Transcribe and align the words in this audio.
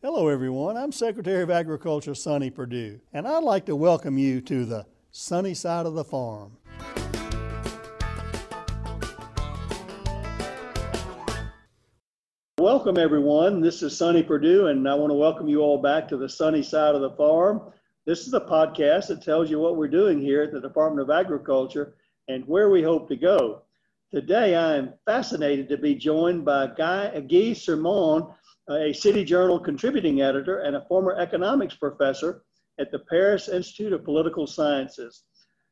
Hello, 0.00 0.28
everyone. 0.28 0.76
I'm 0.76 0.92
Secretary 0.92 1.42
of 1.42 1.50
Agriculture 1.50 2.14
Sonny 2.14 2.50
Perdue, 2.50 3.00
and 3.12 3.26
I'd 3.26 3.42
like 3.42 3.66
to 3.66 3.74
welcome 3.74 4.16
you 4.16 4.40
to 4.42 4.64
the 4.64 4.86
sunny 5.10 5.54
side 5.54 5.86
of 5.86 5.94
the 5.94 6.04
farm. 6.04 6.56
Welcome, 12.60 12.96
everyone. 12.96 13.60
This 13.60 13.82
is 13.82 13.98
Sonny 13.98 14.22
Perdue, 14.22 14.68
and 14.68 14.88
I 14.88 14.94
want 14.94 15.10
to 15.10 15.14
welcome 15.14 15.48
you 15.48 15.62
all 15.62 15.82
back 15.82 16.06
to 16.10 16.16
the 16.16 16.28
sunny 16.28 16.62
side 16.62 16.94
of 16.94 17.00
the 17.00 17.16
farm. 17.16 17.72
This 18.06 18.28
is 18.28 18.34
a 18.34 18.40
podcast 18.40 19.08
that 19.08 19.20
tells 19.20 19.50
you 19.50 19.58
what 19.58 19.76
we're 19.76 19.88
doing 19.88 20.20
here 20.20 20.44
at 20.44 20.52
the 20.52 20.60
Department 20.60 21.10
of 21.10 21.10
Agriculture 21.10 21.94
and 22.28 22.46
where 22.46 22.70
we 22.70 22.84
hope 22.84 23.08
to 23.08 23.16
go. 23.16 23.62
Today, 24.12 24.54
I 24.54 24.76
am 24.76 24.94
fascinated 25.06 25.68
to 25.70 25.76
be 25.76 25.96
joined 25.96 26.44
by 26.44 26.68
Guy, 26.68 27.10
Guy 27.18 27.50
Sorman 27.50 28.32
a 28.70 28.92
City 28.92 29.24
Journal 29.24 29.58
contributing 29.58 30.20
editor 30.20 30.60
and 30.60 30.76
a 30.76 30.84
former 30.86 31.16
economics 31.16 31.74
professor 31.74 32.42
at 32.78 32.92
the 32.92 32.98
Paris 32.98 33.48
Institute 33.48 33.92
of 33.92 34.04
Political 34.04 34.46
Sciences. 34.46 35.24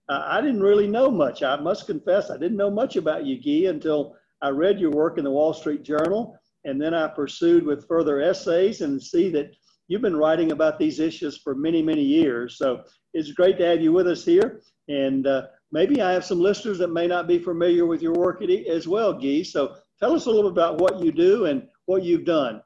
Uh, 0.09 0.23
I 0.25 0.41
didn't 0.41 0.63
really 0.63 0.87
know 0.87 1.11
much. 1.11 1.43
I 1.43 1.57
must 1.57 1.87
confess, 1.87 2.31
I 2.31 2.39
didn't 2.39 2.57
know 2.57 2.71
much 2.71 2.97
about 2.97 3.27
you, 3.27 3.37
Guy, 3.41 3.69
until 3.69 4.17
I 4.43 4.51
read 4.51 4.79
your 4.79 4.91
work 4.91 5.19
in 5.19 5.25
the 5.25 5.31
Wall 5.31 5.53
Street 5.53 5.83
Journal. 5.83 6.39
And 6.65 6.81
then 6.81 6.95
I 6.95 7.09
pursued 7.09 7.65
with 7.65 7.87
further 7.87 8.21
essays 8.21 8.81
and 8.81 9.03
see 9.03 9.31
that 9.31 9.55
you've 9.89 10.03
been 10.03 10.17
writing 10.17 10.53
about 10.53 10.79
these 10.79 11.01
issues 11.01 11.39
for 11.39 11.55
many, 11.55 11.83
many 11.83 12.03
years. 12.03 12.59
So 12.59 12.83
it's 13.15 13.33
great 13.33 13.59
to 13.59 13.67
have 13.67 13.81
you 13.81 13.93
with 13.93 14.09
us 14.09 14.25
here. 14.25 14.63
And 14.89 15.27
uh, 15.27 15.47
maybe 15.71 16.01
I 16.01 16.13
have 16.13 16.25
some 16.25 16.41
listeners 16.41 16.79
that 16.79 16.93
may 16.93 17.07
not 17.07 17.29
be 17.29 17.39
familiar 17.39 17.87
with 17.87 18.03
your 18.03 18.15
work 18.15 18.43
as 18.43 18.89
well, 18.89 19.13
Guy. 19.13 19.43
So 19.43 19.77
tell 20.01 20.15
us 20.15 20.27
a 20.27 20.31
little 20.31 20.51
bit 20.51 20.63
about 20.63 20.79
what 20.79 21.01
you 21.01 21.13
do 21.13 21.47
and 21.47 21.67
what 21.87 22.03
you've 22.03 22.25
done. 22.25 22.63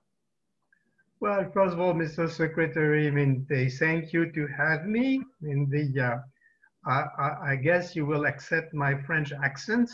Well, 1.21 1.51
first 1.53 1.75
of 1.75 1.81
all, 1.81 1.93
Mr. 1.93 2.31
Secretary, 2.31 3.07
I 3.07 3.11
mean, 3.11 3.47
they 3.47 3.69
thank 3.69 4.11
you 4.15 4.33
to 4.33 4.47
have 4.47 4.87
me. 4.87 5.23
In 5.43 5.69
the, 5.69 6.01
uh, 6.03 6.17
I, 6.91 7.53
I, 7.53 7.57
guess 7.57 7.95
you 7.95 8.07
will 8.07 8.25
accept 8.25 8.73
my 8.73 8.95
French 9.03 9.31
accent. 9.33 9.91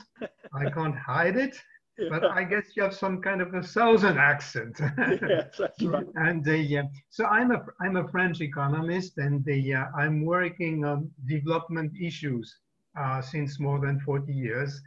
I 0.55 0.71
can't 0.75 0.97
hide 0.97 1.37
it, 1.37 1.61
yeah. 1.99 2.11
but 2.11 2.25
I 2.27 2.45
guess 2.45 2.77
you 2.77 2.85
have 2.85 2.95
some 2.95 3.21
kind 3.21 3.43
of 3.43 3.53
a 3.55 3.63
southern 3.65 4.19
accent. 4.19 4.79
yes, 4.99 5.57
that's 5.59 5.83
right. 5.83 6.07
and 6.15 6.45
the, 6.45 6.79
uh, 6.79 6.83
so 7.11 7.27
I'm 7.27 7.51
a, 7.51 7.67
I'm 7.81 7.97
a 7.97 8.07
French 8.07 8.41
economist, 8.41 9.19
and 9.19 9.45
the, 9.45 9.75
uh, 9.75 9.87
I'm 9.99 10.25
working 10.25 10.85
on 10.85 11.11
development 11.27 11.91
issues 12.01 12.57
uh, 12.97 13.21
since 13.21 13.59
more 13.59 13.81
than 13.81 13.99
40 13.99 14.33
years. 14.33 14.81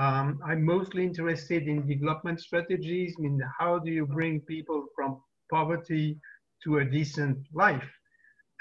Um, 0.00 0.40
I'm 0.44 0.64
mostly 0.64 1.04
interested 1.04 1.68
in 1.68 1.86
development 1.86 2.40
strategies. 2.40 3.14
I 3.18 3.22
mean, 3.22 3.40
how 3.56 3.78
do 3.78 3.92
you 3.92 4.04
bring 4.04 4.40
people 4.40 4.86
from 4.96 5.22
poverty 5.50 6.18
to 6.64 6.78
a 6.78 6.84
decent 6.84 7.38
life. 7.54 7.88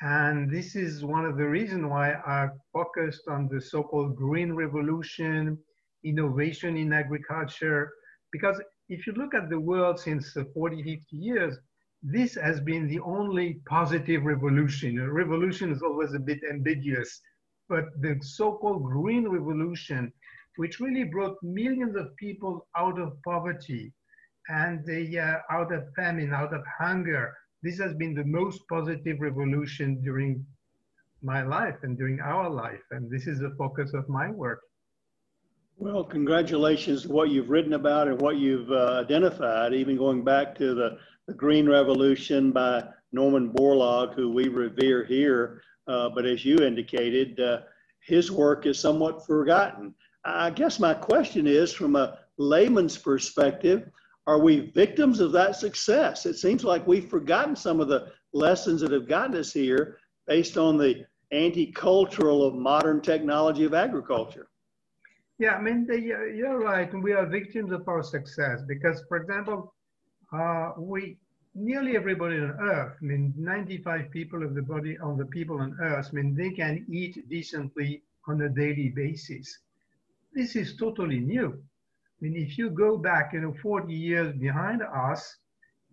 And 0.01 0.51
this 0.51 0.75
is 0.75 1.05
one 1.05 1.25
of 1.25 1.37
the 1.37 1.47
reasons 1.47 1.85
why 1.85 2.13
I 2.13 2.49
focused 2.73 3.27
on 3.29 3.47
the 3.47 3.61
so-called 3.61 4.15
green 4.15 4.53
revolution, 4.53 5.57
innovation 6.03 6.75
in 6.75 6.91
agriculture, 6.91 7.91
because 8.31 8.61
if 8.89 9.07
you 9.07 9.13
look 9.13 9.33
at 9.33 9.49
the 9.49 9.59
world 9.59 9.99
since 9.99 10.35
40, 10.53 10.83
50 10.83 11.15
years, 11.15 11.57
this 12.03 12.35
has 12.35 12.59
been 12.59 12.87
the 12.87 12.99
only 12.99 13.61
positive 13.67 14.25
revolution. 14.25 14.99
A 14.99 15.11
revolution 15.11 15.71
is 15.71 15.81
always 15.81 16.13
a 16.13 16.19
bit 16.19 16.39
ambiguous, 16.51 17.21
but 17.67 17.85
the 18.01 18.19
so-called 18.21 18.83
green 18.83 19.27
revolution, 19.27 20.11
which 20.57 20.79
really 20.79 21.05
brought 21.05 21.41
millions 21.41 21.95
of 21.95 22.15
people 22.17 22.67
out 22.77 22.99
of 22.99 23.17
poverty, 23.23 23.91
and 24.49 24.85
the, 24.85 25.19
uh, 25.19 25.37
out 25.49 25.73
of 25.73 25.83
famine, 25.95 26.33
out 26.33 26.53
of 26.53 26.63
hunger. 26.79 27.35
This 27.63 27.79
has 27.79 27.93
been 27.93 28.13
the 28.13 28.25
most 28.25 28.61
positive 28.69 29.19
revolution 29.19 30.01
during 30.01 30.45
my 31.21 31.41
life 31.41 31.77
and 31.83 31.97
during 31.97 32.19
our 32.21 32.49
life. 32.49 32.83
And 32.91 33.09
this 33.09 33.27
is 33.27 33.39
the 33.39 33.55
focus 33.57 33.93
of 33.93 34.07
my 34.07 34.29
work. 34.29 34.61
Well, 35.77 36.03
congratulations 36.05 37.01
to 37.03 37.09
what 37.09 37.29
you've 37.29 37.49
written 37.49 37.73
about 37.73 38.07
and 38.07 38.21
what 38.21 38.37
you've 38.37 38.71
uh, 38.71 39.01
identified, 39.03 39.73
even 39.73 39.97
going 39.97 40.23
back 40.23 40.55
to 40.59 40.73
the, 40.73 40.97
the, 41.27 41.33
Green 41.33 41.67
Revolution 41.67 42.51
by 42.51 42.85
Norman 43.11 43.51
Borlaug, 43.51 44.13
who 44.15 44.31
we 44.31 44.47
revere 44.47 45.03
here. 45.03 45.61
Uh, 45.87 46.09
but 46.09 46.25
as 46.25 46.45
you 46.45 46.57
indicated, 46.59 47.39
uh, 47.41 47.61
his 47.99 48.31
work 48.31 48.65
is 48.65 48.79
somewhat 48.79 49.25
forgotten. 49.25 49.93
I 50.23 50.49
guess 50.49 50.79
my 50.79 50.93
question 50.93 51.45
is 51.45 51.73
from 51.73 51.97
a 51.97 52.19
layman's 52.37 52.97
perspective, 52.97 53.89
are 54.27 54.39
we 54.39 54.71
victims 54.71 55.19
of 55.19 55.31
that 55.33 55.55
success? 55.55 56.25
It 56.25 56.35
seems 56.35 56.63
like 56.63 56.87
we've 56.87 57.09
forgotten 57.09 57.55
some 57.55 57.79
of 57.79 57.87
the 57.87 58.11
lessons 58.33 58.81
that 58.81 58.91
have 58.91 59.07
gotten 59.07 59.35
us 59.35 59.53
here 59.53 59.99
based 60.27 60.57
on 60.57 60.77
the 60.77 61.05
anti-cultural 61.31 62.43
of 62.43 62.55
modern 62.55 63.01
technology 63.01 63.65
of 63.65 63.73
agriculture. 63.73 64.47
Yeah, 65.37 65.55
I 65.55 65.61
mean, 65.61 65.85
the, 65.85 65.99
you're 65.99 66.59
right. 66.59 66.91
We 66.93 67.11
are 67.11 67.25
victims 67.25 67.71
of 67.71 67.87
our 67.87 68.03
success 68.03 68.61
because, 68.67 69.03
for 69.09 69.17
example, 69.17 69.73
uh, 70.31 70.71
we 70.77 71.17
nearly 71.53 71.95
everybody 71.95 72.37
on 72.37 72.51
Earth, 72.59 72.97
I 73.01 73.05
mean, 73.05 73.33
95 73.37 74.11
people 74.11 74.43
of 74.43 74.55
the 74.55 74.61
body 74.61 74.97
on 74.97 75.17
the 75.17 75.25
people 75.25 75.59
on 75.59 75.77
Earth, 75.81 76.09
I 76.11 76.15
mean, 76.15 76.35
they 76.35 76.51
can 76.51 76.85
eat 76.89 77.27
decently 77.29 78.03
on 78.27 78.41
a 78.41 78.49
daily 78.49 78.89
basis. 78.89 79.59
This 80.33 80.55
is 80.55 80.75
totally 80.75 81.19
new. 81.19 81.61
I 82.21 82.25
mean, 82.25 82.35
if 82.37 82.57
you 82.57 82.69
go 82.69 82.97
back, 82.97 83.33
you 83.33 83.41
know, 83.41 83.53
40 83.61 83.93
years 83.93 84.33
behind 84.37 84.81
us, 84.81 85.35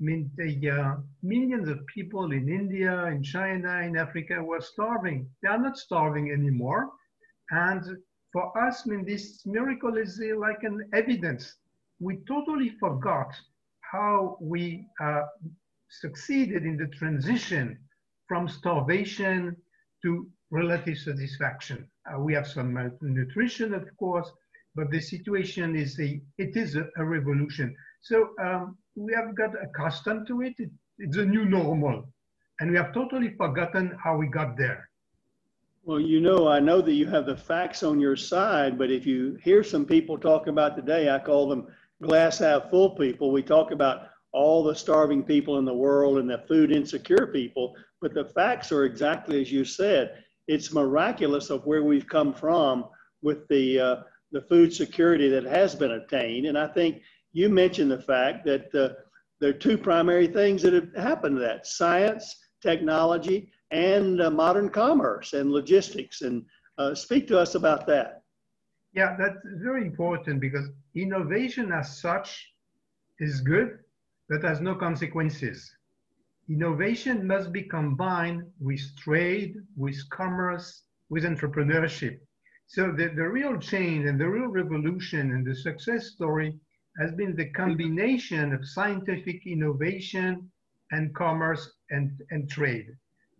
I 0.00 0.04
mean, 0.04 0.30
the 0.36 0.70
uh, 0.70 0.96
millions 1.22 1.68
of 1.68 1.84
people 1.86 2.32
in 2.32 2.48
India, 2.48 3.06
in 3.06 3.22
China, 3.22 3.80
in 3.80 3.96
Africa 3.96 4.42
were 4.42 4.60
starving. 4.60 5.28
They 5.42 5.48
are 5.48 5.58
not 5.58 5.76
starving 5.76 6.30
anymore. 6.30 6.90
And 7.50 7.98
for 8.32 8.56
us, 8.56 8.82
I 8.86 8.90
mean, 8.90 9.04
this 9.04 9.44
miracle 9.46 9.96
is 9.96 10.20
uh, 10.20 10.38
like 10.38 10.62
an 10.62 10.88
evidence. 10.92 11.54
We 12.00 12.18
totally 12.26 12.70
forgot 12.80 13.34
how 13.80 14.38
we 14.40 14.86
uh, 15.00 15.22
succeeded 15.88 16.64
in 16.64 16.76
the 16.76 16.86
transition 16.86 17.78
from 18.26 18.48
starvation 18.48 19.56
to 20.02 20.30
relative 20.50 20.98
satisfaction. 20.98 21.86
Uh, 22.06 22.18
we 22.18 22.32
have 22.34 22.46
some 22.46 22.72
malnutrition, 22.72 23.74
of 23.74 23.88
course, 23.96 24.30
but 24.74 24.90
the 24.90 25.00
situation 25.00 25.76
is 25.76 25.98
a, 26.00 26.20
it 26.38 26.56
is 26.56 26.76
a, 26.76 26.86
a 26.96 27.04
revolution. 27.04 27.74
So 28.00 28.30
um, 28.42 28.76
we 28.94 29.12
have 29.14 29.34
got 29.34 29.50
accustomed 29.62 30.26
to 30.28 30.42
it. 30.42 30.54
it. 30.58 30.70
It's 30.98 31.16
a 31.16 31.24
new 31.24 31.44
normal. 31.44 32.04
And 32.60 32.70
we 32.70 32.76
have 32.76 32.92
totally 32.92 33.34
forgotten 33.36 33.96
how 34.02 34.16
we 34.16 34.28
got 34.28 34.56
there. 34.56 34.88
Well, 35.84 35.98
you 35.98 36.20
know, 36.20 36.46
I 36.46 36.60
know 36.60 36.80
that 36.80 36.92
you 36.92 37.06
have 37.06 37.26
the 37.26 37.36
facts 37.36 37.82
on 37.82 37.98
your 37.98 38.14
side, 38.14 38.78
but 38.78 38.90
if 38.90 39.04
you 39.04 39.36
hear 39.42 39.64
some 39.64 39.84
people 39.84 40.16
talk 40.16 40.46
about 40.46 40.76
today, 40.76 41.10
I 41.10 41.18
call 41.18 41.48
them 41.48 41.66
glass 42.00 42.38
half 42.38 42.70
full 42.70 42.90
people. 42.90 43.32
We 43.32 43.42
talk 43.42 43.72
about 43.72 44.08
all 44.32 44.62
the 44.62 44.74
starving 44.74 45.24
people 45.24 45.58
in 45.58 45.64
the 45.64 45.74
world 45.74 46.18
and 46.18 46.30
the 46.30 46.44
food 46.48 46.70
insecure 46.70 47.26
people, 47.26 47.74
but 48.00 48.14
the 48.14 48.24
facts 48.24 48.70
are 48.70 48.84
exactly 48.84 49.40
as 49.40 49.50
you 49.50 49.64
said. 49.64 50.22
It's 50.46 50.72
miraculous 50.72 51.50
of 51.50 51.66
where 51.66 51.82
we've 51.82 52.06
come 52.06 52.32
from 52.32 52.86
with 53.20 53.46
the 53.48 53.80
uh, 53.80 53.96
the 54.32 54.43
food 54.43 54.72
security 54.72 55.28
that 55.28 55.44
has 55.44 55.75
been 55.75 55.93
attained. 55.93 56.47
And 56.47 56.59
I 56.59 56.66
think 56.66 57.03
you 57.32 57.48
mentioned 57.48 57.91
the 57.91 58.00
fact 58.00 58.44
that 58.47 58.75
uh, 58.75 58.94
there 59.41 59.50
are 59.50 59.54
two 59.54 59.78
primary 59.78 60.26
things 60.26 60.62
that 60.62 60.72
have 60.72 60.94
happened 60.97 61.37
to 61.37 61.43
that 61.43 61.66
science, 61.66 62.37
technology, 62.60 63.50
and 63.70 64.20
uh, 64.20 64.31
modern 64.31 64.69
commerce 64.69 65.32
and 65.32 65.50
logistics. 65.50 66.22
And 66.22 66.44
uh, 66.78 66.94
speak 66.94 67.28
to 67.28 67.38
us 67.38 67.54
about 67.54 67.87
that. 67.87 68.22
Yeah, 68.94 69.16
that's 69.19 69.38
very 69.62 69.82
important 69.82 70.41
because 70.41 70.66
innovation 70.94 71.72
as 71.72 72.00
such 72.00 72.53
is 73.19 73.41
good, 73.41 73.78
but 74.28 74.43
has 74.43 74.60
no 74.60 74.75
consequences. 74.75 75.75
Innovation 76.49 77.26
must 77.26 77.52
be 77.52 77.62
combined 77.62 78.43
with 78.61 78.81
trade, 78.99 79.56
with 79.76 79.96
commerce, 80.11 80.82
with 81.08 81.25
entrepreneurship. 81.25 82.19
So 82.72 82.90
the, 82.90 83.08
the 83.08 83.28
real 83.28 83.58
change 83.58 84.06
and 84.06 84.19
the 84.19 84.30
real 84.30 84.48
revolution 84.48 85.32
and 85.32 85.46
the 85.46 85.54
success 85.54 86.06
story 86.06 86.58
has 86.98 87.12
been 87.12 87.36
the 87.36 87.50
combination 87.50 88.54
of 88.54 88.66
scientific 88.66 89.46
innovation 89.46 90.50
and 90.90 91.14
commerce 91.14 91.70
and, 91.90 92.19
and 92.30 92.48
trade. 92.48 92.86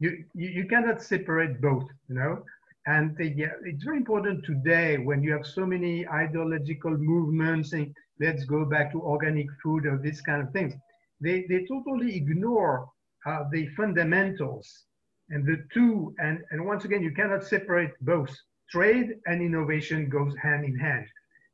You, 0.01 0.23
you, 0.35 0.51
you 0.51 0.67
cannot 0.67 1.01
separate 1.01 1.63
both, 1.63 1.89
you 2.11 2.17
know? 2.17 2.45
And 2.87 3.17
the, 3.17 3.29
yeah, 3.29 3.53
it's 3.65 3.85
very 3.85 3.97
important 3.97 4.45
today 4.45 4.99
when 4.99 5.23
you 5.23 5.33
have 5.33 5.47
so 5.47 5.65
many 5.65 6.07
ideological 6.07 6.95
movements 6.99 7.71
saying, 7.71 7.95
let's 8.21 8.45
go 8.45 8.67
back 8.67 8.93
to 8.93 9.01
organic 9.01 9.47
food 9.63 9.87
or 9.87 9.97
this 9.97 10.21
kind 10.21 10.43
of 10.43 10.53
things. 10.53 10.75
They, 11.23 11.47
they 11.49 11.65
totally 11.65 12.15
ignore 12.17 12.87
uh, 13.25 13.45
the 13.51 13.67
fundamentals 13.79 14.85
and 15.31 15.47
the 15.47 15.65
two, 15.73 16.15
and, 16.19 16.41
and 16.51 16.67
once 16.67 16.85
again, 16.85 17.03
you 17.03 17.13
cannot 17.13 17.45
separate 17.45 17.93
both 18.03 18.37
trade 18.73 19.19
and 19.27 19.43
innovation 19.43 20.09
goes 20.09 20.35
hand 20.43 20.65
in 20.65 20.77
hand. 20.77 21.07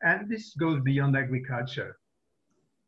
And 0.02 0.30
this 0.30 0.54
goes 0.54 0.80
beyond 0.82 1.16
agriculture. 1.16 1.98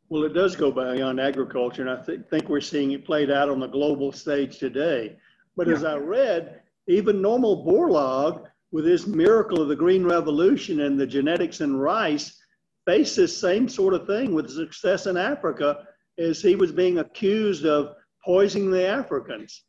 Well, 0.09 0.23
it 0.23 0.33
does 0.33 0.55
go 0.55 0.71
beyond 0.71 1.19
agriculture, 1.19 1.81
and 1.81 1.91
I 1.91 2.03
th- 2.03 2.21
think 2.29 2.47
we're 2.47 2.61
seeing 2.61 2.91
it 2.91 3.05
played 3.05 3.29
out 3.29 3.49
on 3.49 3.59
the 3.59 3.67
global 3.67 4.11
stage 4.11 4.57
today. 4.57 5.17
But 5.57 5.67
yeah. 5.67 5.75
as 5.75 5.83
I 5.83 5.97
read, 5.97 6.61
even 6.87 7.21
Norman 7.21 7.65
Borlaug, 7.65 8.45
with 8.71 8.85
his 8.85 9.05
miracle 9.05 9.61
of 9.61 9.67
the 9.67 9.75
Green 9.75 10.05
Revolution 10.05 10.81
and 10.81 10.97
the 10.97 11.07
genetics 11.07 11.59
in 11.59 11.75
rice, 11.75 12.37
faced 12.85 13.17
this 13.17 13.37
same 13.37 13.67
sort 13.67 13.93
of 13.93 14.07
thing 14.07 14.33
with 14.33 14.49
success 14.49 15.07
in 15.07 15.17
Africa 15.17 15.85
as 16.17 16.41
he 16.41 16.55
was 16.55 16.71
being 16.71 16.99
accused 16.99 17.65
of 17.65 17.95
poisoning 18.23 18.71
the 18.71 18.87
Africans. 18.87 19.63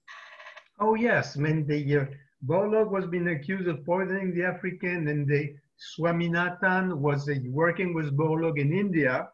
Oh, 0.80 0.94
yes. 0.94 1.36
I 1.36 1.40
mean, 1.40 1.66
the 1.66 1.98
uh, 1.98 2.04
Borlaug 2.46 2.90
was 2.90 3.06
being 3.06 3.28
accused 3.28 3.68
of 3.68 3.84
poisoning 3.84 4.34
the 4.34 4.44
African, 4.44 5.08
and 5.08 5.26
the 5.28 5.54
Swaminathan 5.96 6.98
was 6.98 7.28
uh, 7.28 7.34
working 7.46 7.94
with 7.94 8.16
Borlaug 8.16 8.58
in 8.58 8.72
India. 8.72 9.28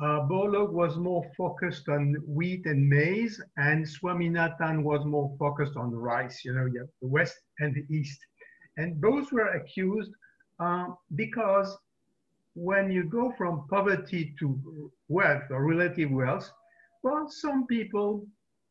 Uh, 0.00 0.20
Borlaug 0.28 0.72
was 0.72 0.96
more 0.96 1.24
focused 1.36 1.88
on 1.88 2.14
wheat 2.26 2.66
and 2.66 2.88
maize, 2.88 3.40
and 3.56 3.84
Swaminathan 3.84 4.82
was 4.82 5.04
more 5.04 5.34
focused 5.38 5.76
on 5.76 5.92
rice. 5.92 6.44
You 6.44 6.54
know, 6.54 6.68
the 6.68 6.88
West 7.00 7.36
and 7.58 7.74
the 7.74 7.84
East. 7.94 8.18
And 8.76 9.00
both 9.00 9.32
were 9.32 9.48
accused 9.48 10.12
uh, 10.60 10.86
because 11.16 11.76
when 12.54 12.90
you 12.90 13.04
go 13.04 13.32
from 13.36 13.66
poverty 13.68 14.34
to 14.38 14.90
wealth 15.08 15.44
or 15.50 15.64
relative 15.64 16.10
wealth, 16.10 16.50
well, 17.02 17.28
some 17.28 17.66
people 17.66 18.26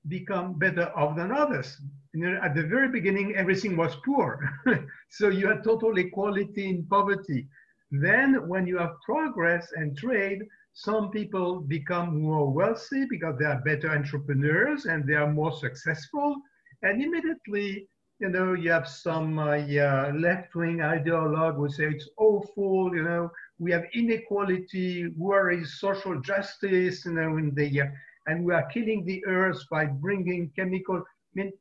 become 0.08 0.58
better 0.58 0.92
off 0.96 1.16
than 1.16 1.32
others. 1.32 1.78
You 2.14 2.22
know, 2.22 2.40
at 2.42 2.56
the 2.56 2.64
very 2.64 2.90
beginning, 2.90 3.36
everything 3.36 3.78
was 3.78 3.96
poor. 4.06 4.50
so 5.10 5.30
you 5.30 5.48
had 5.48 5.64
total 5.64 5.98
equality 5.98 6.70
in 6.70 6.86
poverty. 6.86 7.48
Then 7.92 8.48
when 8.48 8.68
you 8.68 8.78
have 8.78 9.02
progress 9.06 9.72
and 9.76 9.98
trade, 9.98 10.44
some 10.74 11.10
people 11.10 11.62
become 11.62 12.22
more 12.22 12.52
wealthy 12.52 13.06
because 13.10 13.38
they 13.40 13.46
are 13.46 13.62
better 13.66 13.90
entrepreneurs 13.92 14.86
and 14.86 15.08
they 15.08 15.16
are 15.16 15.32
more 15.32 15.52
successful. 15.52 16.36
And 16.84 17.02
immediately 17.02 17.88
you 18.20 18.30
know, 18.30 18.54
you 18.54 18.72
have 18.72 18.88
some 18.88 19.38
uh, 19.38 19.56
yeah, 19.56 20.12
left-wing 20.16 20.78
ideologue 20.78 21.56
who 21.56 21.70
say 21.70 21.86
it's 21.86 22.10
awful, 22.18 22.96
you 22.96 23.04
know, 23.04 23.30
we 23.60 23.72
have 23.72 23.84
inequality, 23.94 25.04
is 25.52 25.80
social 25.80 26.20
justice, 26.22 27.06
you 27.06 27.12
know, 27.14 27.38
in 27.38 27.54
the, 27.54 27.82
uh, 27.82 27.86
and 28.28 28.44
we 28.44 28.54
are 28.54 28.66
killing 28.68 29.06
the 29.06 29.26
earth 29.26 29.62
by 29.72 29.86
bringing 29.86 30.52
chemical, 30.56 30.98
I 30.98 31.04
mean, 31.34 31.52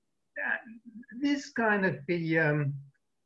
uh, 0.47 0.57
this 1.21 1.51
kind 1.51 1.87
of 1.87 1.97
the 2.07 2.39
um, 2.39 2.75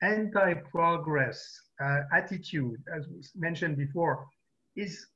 anti-progress 0.02 1.60
uh, 1.82 2.00
attitude, 2.14 2.82
as 2.96 3.08
was 3.08 3.32
mentioned 3.34 3.76
before, 3.76 4.26
is, 4.76 5.06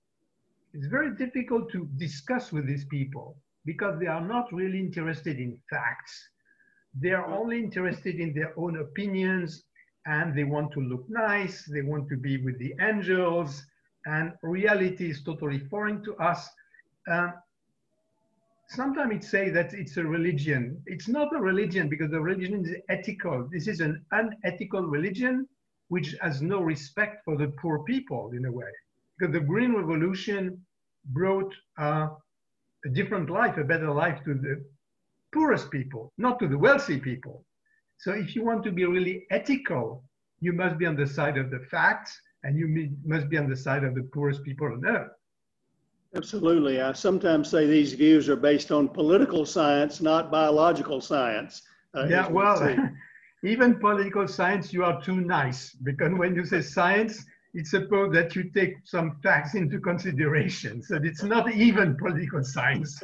is 0.73 0.87
very 0.87 1.15
difficult 1.15 1.71
to 1.73 1.89
discuss 1.97 2.53
with 2.53 2.67
these 2.67 2.85
people 2.87 3.37
because 3.65 3.99
they 4.01 4.07
are 4.07 4.27
not 4.27 4.53
really 4.53 4.81
interested 4.81 5.39
in 5.39 5.59
facts 5.71 6.29
they 7.01 7.11
are 7.11 7.27
only 7.27 7.59
interested 7.59 8.21
in 8.21 8.33
their 8.35 8.57
own 8.59 8.79
opinions 8.79 9.65
and 10.07 10.37
they 10.37 10.45
want 10.45 10.71
to 10.73 10.81
look 10.81 11.05
nice, 11.09 11.65
they 11.65 11.83
want 11.83 12.09
to 12.09 12.17
be 12.17 12.37
with 12.37 12.59
the 12.59 12.75
angels, 12.81 13.65
and 14.07 14.33
reality 14.43 15.11
is 15.11 15.23
totally 15.23 15.59
foreign 15.59 16.05
to 16.05 16.15
us. 16.17 16.49
Uh, 17.11 17.31
sometimes 18.69 19.15
it 19.15 19.25
say 19.25 19.51
that 19.51 19.73
it's 19.75 19.97
a 19.97 20.05
religion. 20.05 20.83
It's 20.87 21.09
not 21.09 21.35
a 21.35 21.41
religion 21.41 21.89
because 21.89 22.11
the 22.11 22.21
religion 22.21 22.65
is 22.65 22.77
ethical. 22.89 23.49
This 23.53 23.69
is 23.69 23.81
an 23.81 24.05
unethical 24.13 24.83
religion 24.83 25.47
which 25.89 26.15
has 26.21 26.43
no 26.43 26.61
respect 26.61 27.25
for 27.25 27.37
the 27.37 27.49
poor 27.61 27.85
people 27.85 28.31
in 28.37 28.47
a 28.47 28.53
way. 28.53 28.73
Because 29.19 29.33
the 29.33 29.41
Green 29.41 29.75
Revolution 29.75 30.65
brought 31.07 31.53
uh, 31.79 32.09
a 32.85 32.89
different 32.89 33.31
life, 33.31 33.57
a 33.59 33.65
better 33.65 33.91
life 33.91 34.23
to 34.25 34.35
the 34.35 34.65
poorest 35.33 35.71
people, 35.71 36.13
not 36.19 36.39
to 36.39 36.49
the 36.49 36.59
wealthy 36.59 36.99
people. 36.99 37.45
So 37.99 38.13
if 38.13 38.35
you 38.35 38.45
want 38.45 38.65
to 38.65 38.73
be 38.73 38.85
really 38.85 39.27
ethical, 39.31 40.05
you 40.41 40.53
must 40.53 40.79
be 40.79 40.87
on 40.87 40.97
the 40.97 41.07
side 41.07 41.39
of 41.39 41.51
the 41.51 41.61
facts 41.71 42.19
and 42.43 42.59
you 42.59 42.93
must 43.05 43.29
be 43.29 43.39
on 43.39 43.49
the 43.49 43.57
side 43.57 43.85
of 43.85 43.95
the 43.95 44.09
poorest 44.13 44.43
people 44.45 44.67
on 44.67 44.85
earth. 44.87 45.11
Absolutely. 46.17 46.81
I 46.81 46.93
sometimes 46.93 47.51
say 47.51 47.67
these 47.67 47.93
views 47.93 48.29
are 48.29 48.37
based 48.37 48.71
on 48.71 48.89
political 48.89 49.45
science, 49.45 50.01
not 50.01 50.31
biological 50.31 51.01
science. 51.01 51.63
Uh, 51.95 52.07
yeah, 52.09 52.29
well, 52.29 52.79
even 53.45 53.77
political 53.77 54.29
science, 54.29 54.73
you 54.73 54.85
are 54.85 55.03
too 55.03 55.21
nice 55.21 55.73
because 55.73 56.13
when 56.15 56.35
you 56.35 56.45
say 56.45 56.61
science, 56.61 57.25
it's 57.53 57.71
supposed 57.71 58.15
that 58.15 58.35
you 58.37 58.45
take 58.51 58.77
some 58.85 59.17
facts 59.23 59.55
into 59.55 59.79
consideration. 59.81 60.83
So 60.83 61.01
it's 61.03 61.23
not 61.23 61.53
even 61.53 61.97
political 61.97 62.45
science. 62.45 63.03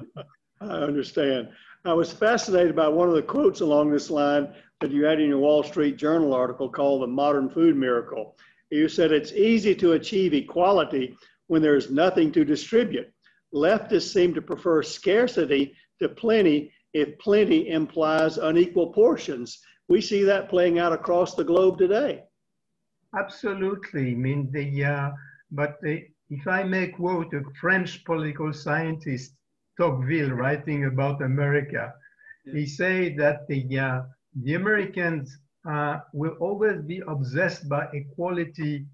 I 0.60 0.66
understand. 0.66 1.48
I 1.84 1.92
was 1.92 2.12
fascinated 2.12 2.74
by 2.74 2.88
one 2.88 3.08
of 3.08 3.14
the 3.14 3.22
quotes 3.22 3.60
along 3.60 3.90
this 3.90 4.10
line 4.10 4.52
that 4.80 4.90
you 4.90 5.04
had 5.04 5.20
in 5.20 5.28
your 5.28 5.38
Wall 5.38 5.62
Street 5.62 5.96
Journal 5.96 6.34
article 6.34 6.68
called 6.68 7.02
The 7.02 7.06
Modern 7.06 7.48
Food 7.48 7.76
Miracle. 7.76 8.36
You 8.70 8.88
said 8.88 9.12
it's 9.12 9.32
easy 9.32 9.74
to 9.76 9.92
achieve 9.92 10.34
equality 10.34 11.16
when 11.48 11.60
there 11.60 11.76
is 11.76 11.90
nothing 11.90 12.32
to 12.32 12.44
distribute. 12.44 13.12
Leftists 13.52 14.12
seem 14.12 14.32
to 14.34 14.42
prefer 14.42 14.82
scarcity 14.82 15.74
to 16.00 16.08
plenty 16.08 16.72
if 16.94 17.18
plenty 17.18 17.68
implies 17.68 18.38
unequal 18.38 18.92
portions. 18.92 19.58
We 19.88 20.00
see 20.00 20.22
that 20.24 20.48
playing 20.48 20.78
out 20.78 20.92
across 20.92 21.34
the 21.34 21.44
globe 21.44 21.78
today. 21.78 22.22
Absolutely. 23.18 24.12
I 24.12 24.14
mean, 24.14 24.50
the, 24.52 24.84
uh, 24.84 25.10
but 25.50 25.76
the, 25.82 26.04
if 26.30 26.46
I 26.46 26.62
may 26.62 26.88
quote 26.88 27.32
a 27.34 27.42
French 27.60 28.04
political 28.04 28.52
scientist, 28.52 29.32
Tocqueville 29.78 30.30
writing 30.30 30.86
about 30.86 31.22
America. 31.22 31.92
He 32.44 32.66
said 32.66 33.16
that 33.18 33.46
the, 33.48 33.78
uh, 33.78 34.02
the 34.42 34.54
Americans 34.54 35.38
uh, 35.68 36.00
will 36.12 36.36
always 36.40 36.82
be 36.82 37.02
obsessed 37.06 37.68
by 37.68 37.86
equality 37.92 38.86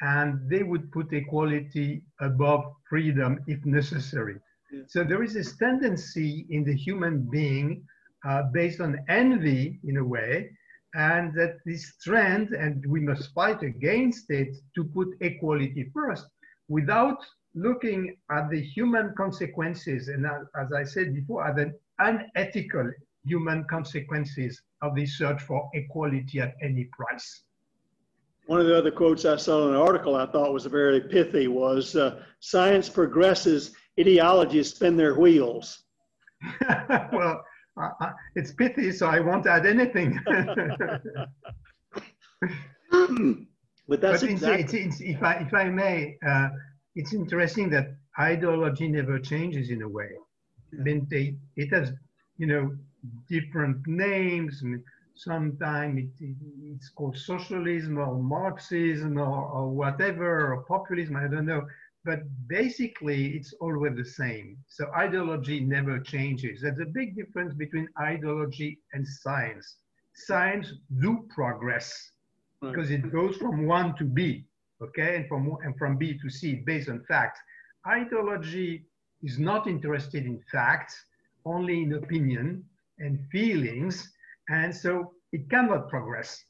and 0.00 0.48
they 0.48 0.62
would 0.62 0.90
put 0.92 1.12
equality 1.12 2.02
above 2.20 2.64
freedom 2.88 3.38
if 3.46 3.64
necessary. 3.64 4.36
Yeah. 4.72 4.82
So 4.86 5.04
there 5.04 5.22
is 5.22 5.34
this 5.34 5.56
tendency 5.56 6.46
in 6.50 6.64
the 6.64 6.74
human 6.74 7.28
being 7.30 7.84
uh, 8.26 8.44
based 8.52 8.80
on 8.80 8.98
envy 9.08 9.80
in 9.84 9.96
a 9.96 10.04
way, 10.04 10.50
and 10.94 11.32
that 11.34 11.58
this 11.64 11.96
trend, 12.02 12.50
and 12.50 12.84
we 12.86 13.00
must 13.00 13.32
fight 13.32 13.62
against 13.62 14.30
it 14.30 14.56
to 14.74 14.84
put 14.84 15.08
equality 15.20 15.90
first 15.94 16.26
without 16.68 17.18
looking 17.54 18.16
at 18.30 18.48
the 18.50 18.60
human 18.60 19.12
consequences, 19.16 20.08
and 20.08 20.26
as 20.26 20.72
I 20.72 20.84
said 20.84 21.14
before, 21.14 21.46
at 21.46 21.56
the 21.56 21.72
unethical 21.98 22.90
human 23.24 23.64
consequences 23.64 24.60
of 24.82 24.94
the 24.94 25.06
search 25.06 25.42
for 25.42 25.68
equality 25.74 26.40
at 26.40 26.54
any 26.62 26.88
price. 26.96 27.44
One 28.50 28.60
of 28.60 28.66
the 28.66 28.76
other 28.76 28.90
quotes 28.90 29.24
I 29.24 29.36
saw 29.36 29.68
in 29.68 29.74
an 29.74 29.80
article 29.80 30.16
I 30.16 30.26
thought 30.26 30.52
was 30.52 30.66
very 30.66 31.00
pithy 31.00 31.46
was 31.46 31.94
uh, 31.94 32.20
science 32.40 32.88
progresses, 32.88 33.76
ideologies 33.96 34.70
spin 34.74 34.96
their 34.96 35.14
wheels. 35.14 35.84
well, 37.12 37.44
uh, 37.80 38.10
it's 38.34 38.50
pithy, 38.50 38.90
so 38.90 39.06
I 39.06 39.20
won't 39.20 39.46
add 39.46 39.66
anything. 39.66 40.18
but 43.88 44.00
that's 44.00 44.22
but 44.22 44.30
exactly. 44.30 44.64
It's, 44.64 44.74
it's, 44.74 45.00
if, 45.00 45.22
I, 45.22 45.34
if 45.34 45.54
I 45.54 45.66
may, 45.66 46.18
uh, 46.28 46.48
it's 46.96 47.14
interesting 47.14 47.70
that 47.70 47.94
ideology 48.18 48.88
never 48.88 49.20
changes 49.20 49.70
in 49.70 49.82
a 49.82 49.88
way. 49.88 50.10
I 50.76 50.82
mean, 50.82 51.06
they, 51.08 51.36
it 51.54 51.72
has, 51.72 51.92
you 52.36 52.48
know, 52.48 52.76
different 53.28 53.86
names. 53.86 54.60
Sometimes 55.14 55.98
it, 55.98 56.24
it, 56.24 56.36
it's 56.74 56.88
called 56.90 57.16
socialism 57.16 57.98
or 57.98 58.16
Marxism 58.16 59.18
or, 59.18 59.44
or 59.48 59.70
whatever, 59.70 60.52
or 60.52 60.64
populism, 60.64 61.16
I 61.16 61.28
don't 61.28 61.46
know. 61.46 61.66
But 62.04 62.20
basically, 62.46 63.36
it's 63.36 63.52
always 63.60 63.94
the 63.96 64.04
same. 64.04 64.56
So 64.68 64.90
ideology 64.96 65.60
never 65.60 66.00
changes. 66.00 66.62
There's 66.62 66.78
a 66.78 66.86
big 66.86 67.14
difference 67.14 67.52
between 67.52 67.88
ideology 68.00 68.78
and 68.94 69.06
science. 69.06 69.76
Science 70.14 70.72
do 71.00 71.26
progress 71.28 72.12
because 72.62 72.90
it 72.90 73.12
goes 73.12 73.36
from 73.36 73.66
one 73.66 73.96
to 73.96 74.04
B 74.04 74.46
okay, 74.82 75.16
and 75.16 75.28
from, 75.28 75.56
and 75.62 75.76
from 75.76 75.96
B 75.96 76.18
to 76.18 76.30
C 76.30 76.54
based 76.66 76.88
on 76.88 77.04
facts. 77.06 77.38
Ideology 77.86 78.84
is 79.22 79.38
not 79.38 79.66
interested 79.66 80.24
in 80.24 80.42
facts, 80.50 81.04
only 81.44 81.82
in 81.82 81.94
opinion 81.94 82.64
and 82.98 83.18
feelings, 83.30 84.10
and 84.50 84.74
so 84.74 85.12
it 85.32 85.48
cannot 85.48 85.88
progress. 85.88 86.44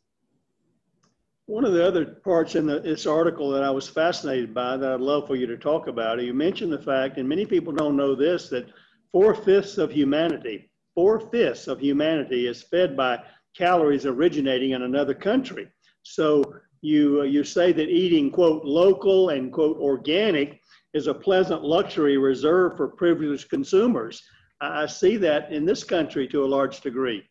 One 1.47 1.64
of 1.64 1.73
the 1.73 1.87
other 1.87 2.04
parts 2.07 2.54
in 2.54 2.66
the, 2.66 2.80
this 2.80 3.07
article 3.07 3.50
that 3.50 3.62
I 3.62 3.71
was 3.71 3.88
fascinated 3.88 4.54
by 4.54 4.76
that 4.76 4.92
I'd 4.92 5.00
love 5.00 5.26
for 5.26 5.37
you 5.37 5.47
to 5.47 5.57
talk 5.57 5.88
about, 5.88 6.23
you 6.23 6.33
mentioned 6.33 6.73
the 6.73 6.78
fact, 6.78 7.19
and 7.19 7.28
many 7.28 7.45
people 7.45 7.73
don't 7.73 7.97
know 7.97 8.14
this, 8.14 8.49
that 8.50 8.69
four 9.11 9.35
fifths 9.35 9.76
of 9.76 9.90
humanity, 9.90 10.71
four 10.95 11.19
fifths 11.19 11.66
of 11.66 11.80
humanity 11.80 12.47
is 12.47 12.62
fed 12.62 12.97
by 12.97 13.21
calories 13.57 14.07
originating 14.07 14.71
in 14.71 14.83
another 14.83 15.14
country. 15.14 15.69
So 16.02 16.54
you, 16.83 17.21
uh, 17.21 17.25
you 17.25 17.42
say 17.45 17.73
that 17.73 17.88
eating, 17.88 18.30
quote, 18.30 18.64
local 18.64 19.30
and, 19.30 19.52
quote, 19.52 19.76
organic 19.78 20.61
is 20.95 21.09
a 21.09 21.14
pleasant 21.14 21.62
luxury 21.62 22.16
reserved 22.16 22.76
for 22.76 22.88
privileged 22.88 23.50
consumers. 23.50 24.23
I 24.61 24.87
see 24.87 25.16
that 25.19 25.52
in 25.52 25.64
this 25.64 25.85
country 25.85 26.28
to 26.28 26.45
a 26.45 26.47
large 26.47 26.80
degree. 26.80 27.25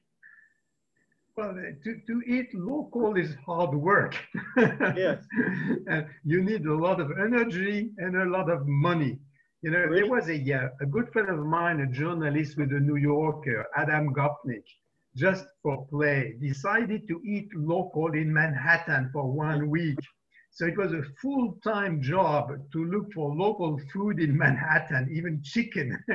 Well, 1.39 1.55
to, 1.55 1.91
to 2.07 2.21
eat 2.27 2.53
local 2.53 3.15
is 3.15 3.33
hard 3.45 3.73
work. 3.73 4.13
yes. 4.57 5.23
and 5.87 6.05
you 6.25 6.43
need 6.43 6.65
a 6.65 6.75
lot 6.75 6.99
of 6.99 7.11
energy 7.11 7.91
and 7.97 8.17
a 8.17 8.25
lot 8.25 8.51
of 8.51 8.67
money. 8.67 9.17
You 9.61 9.71
know, 9.71 9.79
really? 9.79 10.01
there 10.01 10.09
was 10.09 10.27
a, 10.27 10.53
uh, 10.53 10.67
a 10.81 10.85
good 10.85 11.07
friend 11.13 11.29
of 11.29 11.39
mine, 11.45 11.79
a 11.79 11.87
journalist 11.87 12.57
with 12.57 12.71
the 12.71 12.81
New 12.81 12.97
Yorker, 12.97 13.65
Adam 13.77 14.13
Gopnik, 14.13 14.65
just 15.15 15.45
for 15.63 15.87
play, 15.87 16.35
decided 16.41 17.07
to 17.07 17.21
eat 17.25 17.47
local 17.55 18.11
in 18.11 18.33
Manhattan 18.33 19.09
for 19.13 19.31
one 19.31 19.69
week. 19.69 19.99
So 20.51 20.65
it 20.65 20.77
was 20.77 20.93
a 20.93 21.03
full-time 21.21 22.01
job 22.01 22.51
to 22.73 22.85
look 22.85 23.13
for 23.13 23.33
local 23.35 23.79
food 23.93 24.19
in 24.19 24.37
Manhattan, 24.37 25.09
even 25.11 25.41
chicken. 25.43 25.97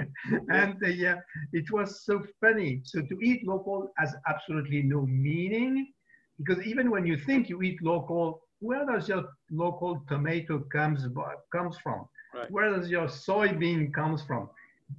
and 0.51 0.75
uh, 0.83 1.17
it 1.53 1.71
was 1.71 2.05
so 2.05 2.23
funny. 2.41 2.81
So 2.85 3.01
to 3.03 3.19
eat 3.23 3.47
local 3.47 3.93
has 3.99 4.15
absolutely 4.29 4.83
no 4.83 5.03
meaning 5.07 5.93
because 6.39 6.65
even 6.67 6.91
when 6.91 7.07
you 7.07 7.17
think 7.17 7.49
you 7.49 7.63
eat 7.63 7.83
local, 7.83 8.41
where 8.61 8.85
does 8.87 9.09
your 9.09 9.25
local 9.51 10.03
tomato 10.09 10.61
comes, 10.73 11.07
comes 11.53 11.79
from? 11.79 12.07
Right. 12.35 12.51
Where 12.51 12.71
does 12.71 12.91
your 12.91 13.07
soybean 13.07 13.93
comes 13.93 14.23
from? 14.23 14.49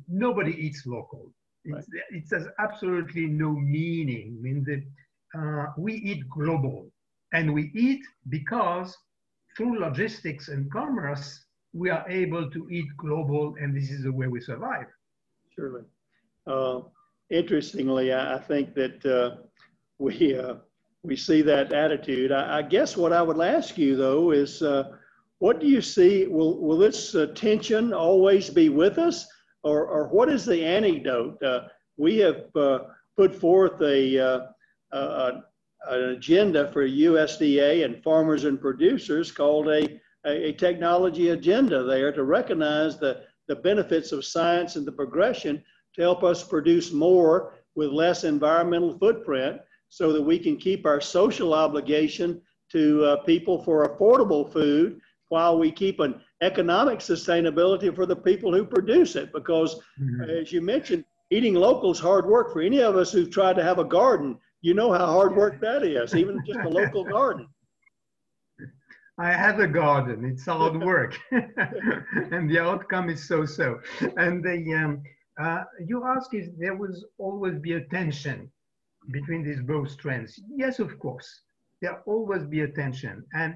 Nobody 0.07 0.51
eats 0.53 0.85
local. 0.85 1.31
Right. 1.67 1.83
It 2.11 2.25
has 2.31 2.47
absolutely 2.59 3.27
no 3.27 3.51
meaning. 3.51 4.37
I 4.39 4.41
mean, 4.41 4.63
the, 4.63 4.83
uh, 5.39 5.73
we 5.77 5.95
eat 5.95 6.29
global 6.29 6.91
and 7.33 7.53
we 7.53 7.71
eat 7.75 8.01
because 8.29 8.95
through 9.55 9.79
logistics 9.79 10.49
and 10.49 10.71
commerce, 10.71 11.45
we 11.73 11.89
are 11.89 12.05
able 12.09 12.49
to 12.51 12.67
eat 12.69 12.85
global, 12.97 13.55
and 13.59 13.75
this 13.75 13.89
is 13.89 14.03
the 14.03 14.11
way 14.11 14.27
we 14.27 14.41
survive. 14.41 14.87
Surely. 15.55 15.81
Uh, 16.47 16.81
interestingly, 17.29 18.13
I, 18.13 18.35
I, 18.35 18.39
think 18.39 18.73
that 18.75 19.05
uh, 19.05 19.41
we 19.97 20.37
uh, 20.37 20.55
we 21.03 21.15
see 21.15 21.41
that 21.41 21.73
attitude. 21.73 22.31
I, 22.31 22.59
I, 22.59 22.61
guess 22.61 22.95
what 22.95 23.13
I 23.13 23.21
would 23.21 23.39
ask 23.41 23.77
you 23.77 23.95
though 23.95 24.31
is, 24.31 24.61
uh, 24.61 24.91
what 25.39 25.59
do 25.59 25.67
you 25.67 25.81
see? 25.81 26.27
Will 26.27 26.61
will 26.61 26.77
this 26.77 27.15
uh, 27.15 27.27
tension 27.35 27.93
always 27.93 28.49
be 28.49 28.69
with 28.69 28.97
us, 28.97 29.27
or 29.63 29.87
or 29.87 30.07
what 30.09 30.29
is 30.29 30.45
the 30.45 30.63
antidote? 30.63 31.41
Uh, 31.41 31.61
we 31.97 32.17
have 32.17 32.51
put 33.17 33.33
forth 33.33 33.81
a, 33.81 34.17
a 34.91 35.43
an 35.89 36.09
agenda 36.11 36.71
for 36.71 36.87
USDA 36.87 37.85
and 37.85 38.03
farmers 38.03 38.43
and 38.43 38.59
producers 38.59 39.31
called 39.31 39.67
a, 39.67 39.99
a, 40.25 40.49
a, 40.49 40.53
technology 40.53 41.29
agenda 41.29 41.83
there 41.83 42.11
to 42.11 42.23
recognize 42.23 42.97
the, 42.97 43.21
the 43.47 43.55
benefits 43.55 44.11
of 44.11 44.25
science 44.25 44.75
and 44.75 44.85
the 44.85 44.91
progression 44.91 45.63
to 45.95 46.01
help 46.01 46.23
us 46.23 46.43
produce 46.43 46.91
more 46.91 47.53
with 47.75 47.89
less 47.89 48.23
environmental 48.23 48.97
footprint 48.97 49.59
so 49.89 50.11
that 50.11 50.21
we 50.21 50.39
can 50.39 50.57
keep 50.57 50.85
our 50.85 50.99
social 50.99 51.53
obligation 51.53 52.41
to 52.71 53.03
uh, 53.03 53.15
people 53.23 53.63
for 53.63 53.87
affordable 53.87 54.51
food 54.51 54.99
while 55.29 55.57
we 55.57 55.71
keep 55.71 55.99
an 55.99 56.21
economic 56.41 56.99
sustainability 56.99 57.93
for 57.95 58.05
the 58.05 58.15
people 58.15 58.53
who 58.53 58.65
produce 58.65 59.15
it. 59.15 59.31
Because, 59.31 59.79
mm-hmm. 59.99 60.29
as 60.29 60.51
you 60.51 60.61
mentioned, 60.61 61.05
eating 61.29 61.53
local 61.53 61.91
is 61.91 61.99
hard 61.99 62.25
work 62.25 62.51
for 62.51 62.61
any 62.61 62.81
of 62.81 62.95
us 62.95 63.11
who've 63.11 63.31
tried 63.31 63.55
to 63.55 63.63
have 63.63 63.79
a 63.79 63.85
garden 63.85 64.37
you 64.65 64.73
know 64.73 64.91
how 64.91 65.05
hard 65.05 65.35
work 65.35 65.61
that 65.61 65.83
is, 65.83 66.15
even 66.15 66.43
just 66.43 66.59
a 66.59 66.69
local 66.69 67.03
garden. 67.17 67.47
I 69.19 69.31
have 69.31 69.59
a 69.59 69.67
garden. 69.67 70.25
It's 70.25 70.45
hard 70.45 70.81
work, 70.91 71.15
and 71.31 72.49
the 72.49 72.59
outcome 72.59 73.09
is 73.09 73.27
so-so. 73.27 73.79
And 74.17 74.43
the 74.43 74.73
um, 74.73 75.03
uh, 75.39 75.63
you 75.85 76.03
ask 76.05 76.33
if 76.33 76.47
there 76.57 76.75
will 76.75 76.95
always 77.19 77.59
be 77.59 77.73
a 77.73 77.85
tension 77.97 78.51
between 79.11 79.43
these 79.43 79.61
both 79.61 79.95
trends. 79.99 80.39
Yes, 80.55 80.79
of 80.79 80.97
course, 80.97 81.29
there 81.81 82.01
always 82.07 82.43
be 82.43 82.61
a 82.61 82.67
tension, 82.67 83.23
and 83.35 83.53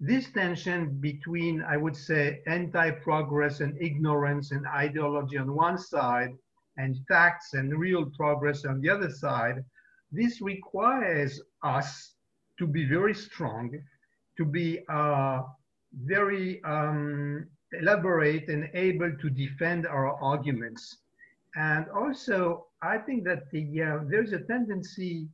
this 0.00 0.32
tension 0.32 0.98
between 1.00 1.62
I 1.62 1.76
would 1.76 1.96
say 1.96 2.42
anti-progress 2.48 3.60
and 3.60 3.80
ignorance 3.80 4.50
and 4.50 4.66
ideology 4.66 5.38
on 5.38 5.54
one 5.54 5.78
side, 5.78 6.32
and 6.78 6.96
facts 7.06 7.54
and 7.54 7.78
real 7.78 8.06
progress 8.16 8.64
on 8.64 8.80
the 8.80 8.90
other 8.90 9.10
side 9.10 9.62
this 10.12 10.40
requires 10.40 11.40
us 11.62 12.14
to 12.58 12.66
be 12.66 12.84
very 12.84 13.14
strong, 13.14 13.70
to 14.36 14.44
be 14.44 14.80
uh, 14.88 15.42
very 16.04 16.62
um, 16.64 17.46
elaborate 17.72 18.48
and 18.48 18.68
able 18.74 19.12
to 19.20 19.30
defend 19.30 19.86
our 19.86 20.14
arguments. 20.22 20.98
And 21.56 21.86
also, 21.90 22.66
I 22.82 22.98
think 22.98 23.24
that 23.24 23.50
the, 23.50 23.82
uh, 23.82 23.98
there's 24.08 24.32
a 24.32 24.40
tendency 24.40 25.28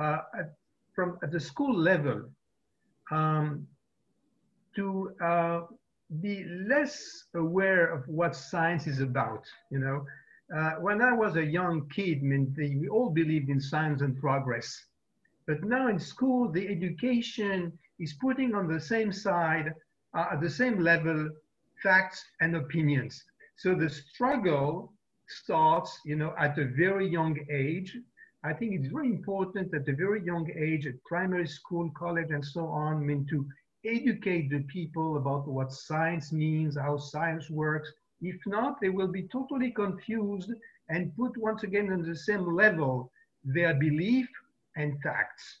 uh, 0.00 0.18
at, 0.38 0.54
from 0.94 1.18
at 1.22 1.32
the 1.32 1.40
school 1.40 1.76
level 1.76 2.24
um, 3.10 3.66
to 4.76 5.12
uh, 5.22 5.60
be 6.20 6.44
less 6.68 7.24
aware 7.34 7.92
of 7.92 8.06
what 8.08 8.36
science 8.36 8.86
is 8.86 9.00
about. 9.00 9.44
You 9.70 9.78
know, 9.78 10.06
uh, 10.52 10.72
when 10.80 11.00
I 11.00 11.12
was 11.12 11.36
a 11.36 11.44
young 11.44 11.88
kid, 11.88 12.18
I 12.18 12.22
mean, 12.22 12.54
the, 12.56 12.76
we 12.76 12.88
all 12.88 13.10
believed 13.10 13.48
in 13.48 13.60
science 13.60 14.02
and 14.02 14.18
progress. 14.18 14.86
But 15.46 15.62
now 15.62 15.88
in 15.88 15.98
school, 15.98 16.50
the 16.50 16.66
education 16.68 17.78
is 17.98 18.14
putting 18.20 18.54
on 18.54 18.66
the 18.66 18.80
same 18.80 19.12
side, 19.12 19.72
uh, 20.14 20.26
at 20.32 20.40
the 20.40 20.50
same 20.50 20.80
level, 20.80 21.30
facts 21.82 22.24
and 22.40 22.56
opinions. 22.56 23.22
So 23.56 23.74
the 23.74 23.88
struggle 23.88 24.92
starts, 25.28 26.00
you 26.04 26.16
know, 26.16 26.34
at 26.38 26.58
a 26.58 26.66
very 26.66 27.08
young 27.08 27.38
age. 27.50 27.96
I 28.42 28.52
think 28.52 28.74
it's 28.74 28.92
very 28.92 29.08
important 29.08 29.74
at 29.74 29.88
a 29.88 29.94
very 29.94 30.22
young 30.24 30.50
age, 30.56 30.86
at 30.86 31.02
primary 31.04 31.46
school, 31.46 31.90
college, 31.96 32.30
and 32.30 32.44
so 32.44 32.66
on, 32.66 32.96
I 32.96 33.00
mean, 33.00 33.26
to 33.30 33.46
educate 33.84 34.50
the 34.50 34.62
people 34.64 35.16
about 35.16 35.46
what 35.48 35.72
science 35.72 36.32
means, 36.32 36.76
how 36.76 36.96
science 36.96 37.48
works, 37.50 37.92
if 38.20 38.36
not, 38.46 38.80
they 38.80 38.88
will 38.88 39.08
be 39.08 39.28
totally 39.32 39.70
confused 39.70 40.50
and 40.88 41.14
put 41.16 41.36
once 41.36 41.62
again 41.62 41.92
on 41.92 42.02
the 42.02 42.16
same 42.16 42.54
level 42.54 43.10
their 43.44 43.74
belief 43.74 44.28
and 44.76 45.00
facts. 45.02 45.60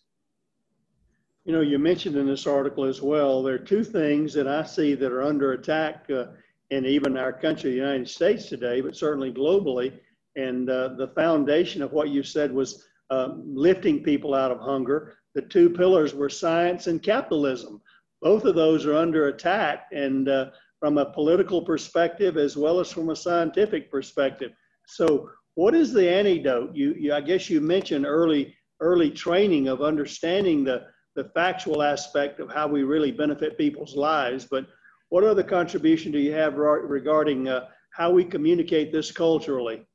You 1.44 1.52
know, 1.52 1.60
you 1.60 1.78
mentioned 1.78 2.16
in 2.16 2.26
this 2.26 2.46
article 2.46 2.84
as 2.84 3.02
well, 3.02 3.42
there 3.42 3.54
are 3.54 3.58
two 3.58 3.84
things 3.84 4.32
that 4.32 4.48
I 4.48 4.64
see 4.64 4.94
that 4.94 5.12
are 5.12 5.22
under 5.22 5.52
attack 5.52 6.06
uh, 6.10 6.26
in 6.70 6.86
even 6.86 7.18
our 7.18 7.32
country, 7.32 7.70
the 7.70 7.76
United 7.76 8.08
States 8.08 8.48
today, 8.48 8.80
but 8.80 8.96
certainly 8.96 9.30
globally. 9.30 9.92
And 10.36 10.70
uh, 10.70 10.94
the 10.96 11.08
foundation 11.08 11.82
of 11.82 11.92
what 11.92 12.08
you 12.08 12.22
said 12.22 12.52
was 12.52 12.86
uh, 13.10 13.34
lifting 13.44 14.02
people 14.02 14.34
out 14.34 14.50
of 14.50 14.58
hunger. 14.58 15.18
The 15.34 15.42
two 15.42 15.68
pillars 15.68 16.14
were 16.14 16.30
science 16.30 16.86
and 16.86 17.02
capitalism. 17.02 17.82
Both 18.22 18.44
of 18.44 18.54
those 18.54 18.86
are 18.86 18.96
under 18.96 19.28
attack. 19.28 19.88
And 19.92 20.28
uh, 20.28 20.46
from 20.84 20.98
a 20.98 21.12
political 21.12 21.62
perspective 21.62 22.36
as 22.36 22.58
well 22.58 22.78
as 22.78 22.92
from 22.92 23.08
a 23.08 23.16
scientific 23.16 23.90
perspective. 23.90 24.52
So, 24.86 25.30
what 25.54 25.74
is 25.74 25.94
the 25.94 26.06
antidote? 26.06 26.76
You, 26.76 26.92
you 26.98 27.14
I 27.14 27.22
guess 27.22 27.48
you 27.48 27.62
mentioned 27.62 28.04
early 28.04 28.54
early 28.80 29.10
training 29.10 29.68
of 29.68 29.80
understanding 29.80 30.62
the 30.62 30.82
the 31.16 31.30
factual 31.34 31.82
aspect 31.82 32.38
of 32.38 32.52
how 32.52 32.68
we 32.68 32.82
really 32.82 33.10
benefit 33.10 33.56
people's 33.56 33.96
lives. 33.96 34.44
But 34.44 34.66
what 35.08 35.24
other 35.24 35.42
contribution 35.42 36.12
do 36.12 36.18
you 36.18 36.32
have 36.32 36.56
regarding 36.56 37.48
uh, 37.48 37.68
how 37.92 38.10
we 38.10 38.22
communicate 38.22 38.92
this 38.92 39.10
culturally? 39.10 39.86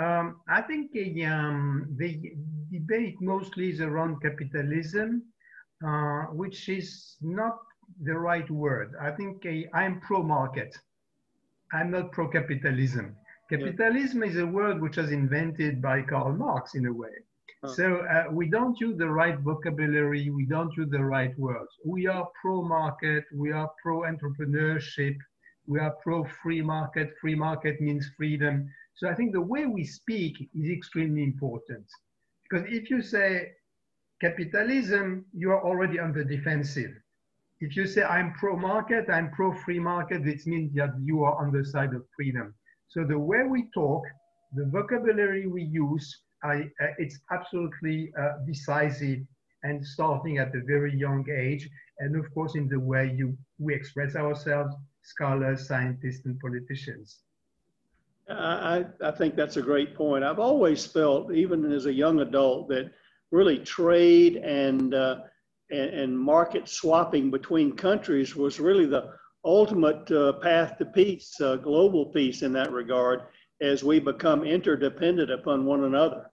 Um, 0.00 0.40
I 0.48 0.62
think 0.62 0.92
um, 1.26 1.94
the 1.98 2.32
debate 2.72 3.20
mostly 3.20 3.68
is 3.68 3.82
around 3.82 4.22
capitalism, 4.22 5.22
uh, 5.86 6.22
which 6.32 6.70
is 6.70 7.16
not 7.20 7.58
the 8.02 8.18
right 8.18 8.48
word. 8.50 8.94
I 9.00 9.10
think 9.10 9.44
uh, 9.46 9.76
I'm 9.76 10.00
pro-market. 10.00 10.76
I'm 11.72 11.90
not 11.90 12.12
pro-capitalism. 12.12 13.16
Capitalism 13.50 14.22
yeah. 14.22 14.30
is 14.30 14.36
a 14.38 14.46
word 14.46 14.80
which 14.80 14.96
was 14.96 15.10
invented 15.10 15.82
by 15.82 16.02
Karl 16.02 16.32
Marx 16.32 16.74
in 16.74 16.86
a 16.86 16.92
way. 16.92 17.16
Huh. 17.62 17.74
So 17.74 17.96
uh, 17.98 18.24
we 18.30 18.48
don't 18.48 18.78
use 18.80 18.96
the 18.98 19.08
right 19.08 19.38
vocabulary. 19.38 20.30
We 20.30 20.46
don't 20.46 20.74
use 20.76 20.90
the 20.90 21.04
right 21.04 21.36
words. 21.38 21.70
We 21.84 22.06
are 22.06 22.28
pro-market. 22.40 23.24
We 23.34 23.52
are 23.52 23.70
pro-entrepreneurship. 23.82 25.16
We 25.66 25.78
are 25.78 25.92
pro-free 26.02 26.62
market. 26.62 27.14
Free 27.20 27.34
market 27.34 27.80
means 27.80 28.10
freedom. 28.16 28.68
So 28.94 29.08
I 29.08 29.14
think 29.14 29.32
the 29.32 29.40
way 29.40 29.66
we 29.66 29.84
speak 29.84 30.50
is 30.54 30.70
extremely 30.70 31.22
important. 31.22 31.86
Because 32.42 32.66
if 32.68 32.90
you 32.90 33.00
say 33.00 33.52
capitalism, 34.20 35.24
you 35.32 35.50
are 35.50 35.62
already 35.62 35.98
on 35.98 36.12
the 36.12 36.24
defensive 36.24 36.92
if 37.62 37.76
you 37.76 37.86
say 37.86 38.02
I'm 38.02 38.32
pro 38.32 38.56
market, 38.56 39.04
I'm 39.08 39.30
pro 39.30 39.54
free 39.64 39.78
market, 39.78 40.26
it 40.26 40.44
means 40.46 40.74
that 40.74 40.92
you 41.00 41.22
are 41.22 41.36
on 41.42 41.52
the 41.52 41.64
side 41.64 41.94
of 41.94 42.02
freedom. 42.16 42.52
So 42.88 43.04
the 43.04 43.18
way 43.18 43.44
we 43.48 43.68
talk, 43.72 44.02
the 44.52 44.66
vocabulary 44.66 45.46
we 45.46 45.62
use, 45.62 46.06
I, 46.42 46.54
uh, 46.82 46.88
it's 46.98 47.20
absolutely 47.30 48.12
uh, 48.20 48.32
decisive 48.46 49.20
and 49.62 49.86
starting 49.86 50.38
at 50.38 50.48
a 50.56 50.62
very 50.66 50.92
young 50.94 51.24
age. 51.30 51.68
And 52.00 52.16
of 52.16 52.26
course, 52.34 52.56
in 52.56 52.68
the 52.68 52.80
way 52.80 53.14
you 53.16 53.38
we 53.60 53.74
express 53.74 54.16
ourselves, 54.16 54.74
scholars, 55.02 55.68
scientists, 55.68 56.26
and 56.26 56.38
politicians. 56.40 57.20
I, 58.28 58.86
I 59.04 59.12
think 59.12 59.36
that's 59.36 59.56
a 59.56 59.62
great 59.62 59.94
point. 59.94 60.24
I've 60.24 60.40
always 60.40 60.84
felt, 60.84 61.32
even 61.32 61.70
as 61.70 61.86
a 61.86 61.92
young 61.92 62.20
adult, 62.20 62.68
that 62.70 62.90
really 63.30 63.58
trade 63.58 64.36
and, 64.36 64.94
uh, 64.94 65.16
and, 65.72 65.90
and, 65.90 66.18
market 66.18 66.68
swapping 66.68 67.30
between 67.30 67.72
countries 67.72 68.36
was 68.36 68.60
really 68.60 68.86
the 68.86 69.10
ultimate 69.44 70.10
uh, 70.10 70.34
path 70.34 70.78
to 70.78 70.84
peace, 70.84 71.40
uh, 71.40 71.56
global 71.56 72.06
peace 72.06 72.42
in 72.42 72.52
that 72.52 72.70
regard, 72.70 73.22
as 73.60 73.82
we 73.82 73.98
become 73.98 74.44
interdependent 74.44 75.30
upon 75.30 75.64
one 75.64 75.84
another. 75.84 76.30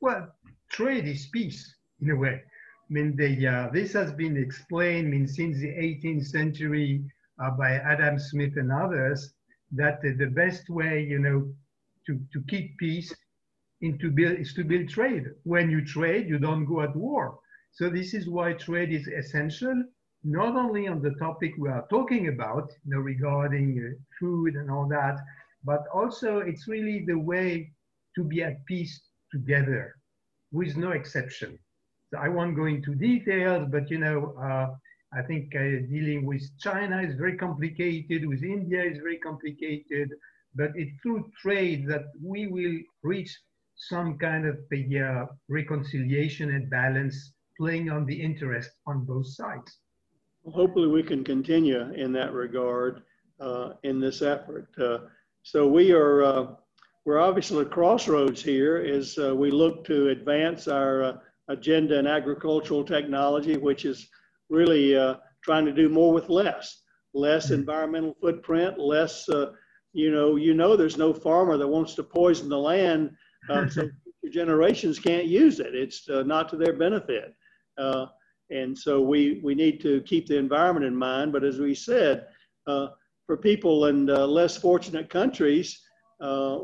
Well, 0.00 0.28
trade 0.68 1.06
is 1.06 1.26
peace 1.26 1.74
in 2.00 2.10
a 2.10 2.16
way. 2.16 2.42
I 2.42 2.92
mean, 2.92 3.16
the, 3.16 3.46
uh, 3.46 3.68
this 3.72 3.92
has 3.92 4.12
been 4.12 4.36
explained 4.36 5.08
I 5.08 5.10
mean, 5.10 5.28
since 5.28 5.58
the 5.58 5.68
18th 5.68 6.26
century 6.26 7.04
uh, 7.42 7.50
by 7.52 7.74
Adam 7.74 8.18
Smith 8.18 8.56
and 8.56 8.72
others 8.72 9.32
that 9.72 10.02
the 10.02 10.26
best 10.34 10.68
way, 10.68 11.02
you 11.02 11.18
know, 11.18 11.48
to, 12.06 12.20
to 12.32 12.42
keep 12.48 12.76
peace 12.78 13.14
to 13.82 14.10
build, 14.10 14.38
is 14.38 14.52
to 14.54 14.64
build 14.64 14.88
trade. 14.88 15.24
When 15.44 15.70
you 15.70 15.84
trade, 15.84 16.28
you 16.28 16.38
don't 16.38 16.64
go 16.64 16.82
at 16.82 16.94
war. 16.96 17.38
So 17.72 17.88
this 17.88 18.14
is 18.14 18.28
why 18.28 18.52
trade 18.54 18.92
is 18.92 19.06
essential, 19.08 19.84
not 20.22 20.56
only 20.56 20.86
on 20.86 21.00
the 21.00 21.14
topic 21.14 21.52
we 21.58 21.68
are 21.68 21.86
talking 21.88 22.28
about, 22.28 22.70
you 22.84 22.94
know, 22.94 23.00
regarding 23.00 23.78
uh, 23.78 23.98
food 24.18 24.54
and 24.54 24.70
all 24.70 24.86
that, 24.88 25.18
but 25.64 25.84
also 25.94 26.38
it's 26.38 26.68
really 26.68 27.04
the 27.06 27.18
way 27.18 27.72
to 28.16 28.24
be 28.24 28.42
at 28.42 28.64
peace 28.66 29.00
together 29.32 29.94
with 30.52 30.76
no 30.76 30.90
exception. 30.90 31.58
So 32.10 32.18
I 32.18 32.28
won't 32.28 32.56
go 32.56 32.66
into 32.66 32.94
details, 32.94 33.68
but 33.70 33.90
you 33.90 33.98
know, 33.98 34.34
uh, 34.40 34.74
I 35.12 35.22
think 35.22 35.54
uh, 35.54 35.86
dealing 35.88 36.26
with 36.26 36.42
China 36.58 37.00
is 37.02 37.14
very 37.16 37.36
complicated, 37.36 38.26
with 38.26 38.42
India 38.42 38.82
is 38.82 38.98
very 38.98 39.18
complicated, 39.18 40.10
but 40.54 40.72
it's 40.74 40.92
through 41.02 41.30
trade 41.40 41.86
that 41.88 42.06
we 42.22 42.46
will 42.46 42.78
reach 43.02 43.38
some 43.76 44.18
kind 44.18 44.46
of 44.46 44.58
uh, 44.72 45.26
reconciliation 45.48 46.50
and 46.54 46.68
balance 46.68 47.32
playing 47.60 47.90
on 47.90 48.06
the 48.06 48.18
interest 48.18 48.70
on 48.86 49.04
both 49.04 49.26
sides. 49.26 49.76
Well, 50.42 50.54
hopefully 50.54 50.88
we 50.88 51.02
can 51.02 51.22
continue 51.22 51.92
in 51.92 52.10
that 52.12 52.32
regard 52.32 53.02
uh, 53.38 53.72
in 53.82 54.00
this 54.00 54.22
effort. 54.22 54.70
Uh, 54.80 55.00
so 55.42 55.68
we 55.68 55.92
are, 55.92 56.22
uh, 56.22 56.46
we're 57.04 57.20
obviously 57.20 57.62
at 57.62 57.70
crossroads 57.70 58.42
here 58.42 58.78
as 58.78 59.18
uh, 59.18 59.36
we 59.36 59.50
look 59.50 59.84
to 59.84 60.08
advance 60.08 60.68
our 60.68 61.20
agenda 61.48 61.98
in 61.98 62.06
agricultural 62.06 62.82
technology, 62.82 63.58
which 63.58 63.84
is 63.84 64.08
really 64.48 64.96
uh, 64.96 65.16
trying 65.44 65.66
to 65.66 65.72
do 65.72 65.90
more 65.90 66.14
with 66.14 66.30
less, 66.30 66.80
less 67.12 67.46
mm-hmm. 67.46 67.56
environmental 67.56 68.16
footprint, 68.22 68.78
less, 68.78 69.28
uh, 69.28 69.50
you 69.92 70.10
know, 70.10 70.36
you 70.36 70.54
know, 70.54 70.76
there's 70.76 70.96
no 70.96 71.12
farmer 71.12 71.58
that 71.58 71.68
wants 71.68 71.94
to 71.96 72.02
poison 72.02 72.48
the 72.48 72.56
land 72.56 73.10
uh, 73.50 73.68
so 73.68 73.86
generations 74.32 74.98
can't 74.98 75.26
use 75.26 75.60
it. 75.60 75.74
It's 75.74 76.08
uh, 76.08 76.22
not 76.22 76.48
to 76.50 76.56
their 76.56 76.72
benefit. 76.72 77.34
Uh, 77.80 78.06
and 78.50 78.76
so 78.76 79.00
we, 79.00 79.40
we 79.42 79.54
need 79.54 79.80
to 79.80 80.00
keep 80.02 80.26
the 80.26 80.36
environment 80.36 80.84
in 80.84 80.94
mind. 80.94 81.32
But 81.32 81.44
as 81.44 81.58
we 81.58 81.74
said, 81.74 82.26
uh, 82.66 82.88
for 83.26 83.36
people 83.36 83.86
in 83.86 84.06
less 84.06 84.56
fortunate 84.56 85.08
countries, 85.08 85.80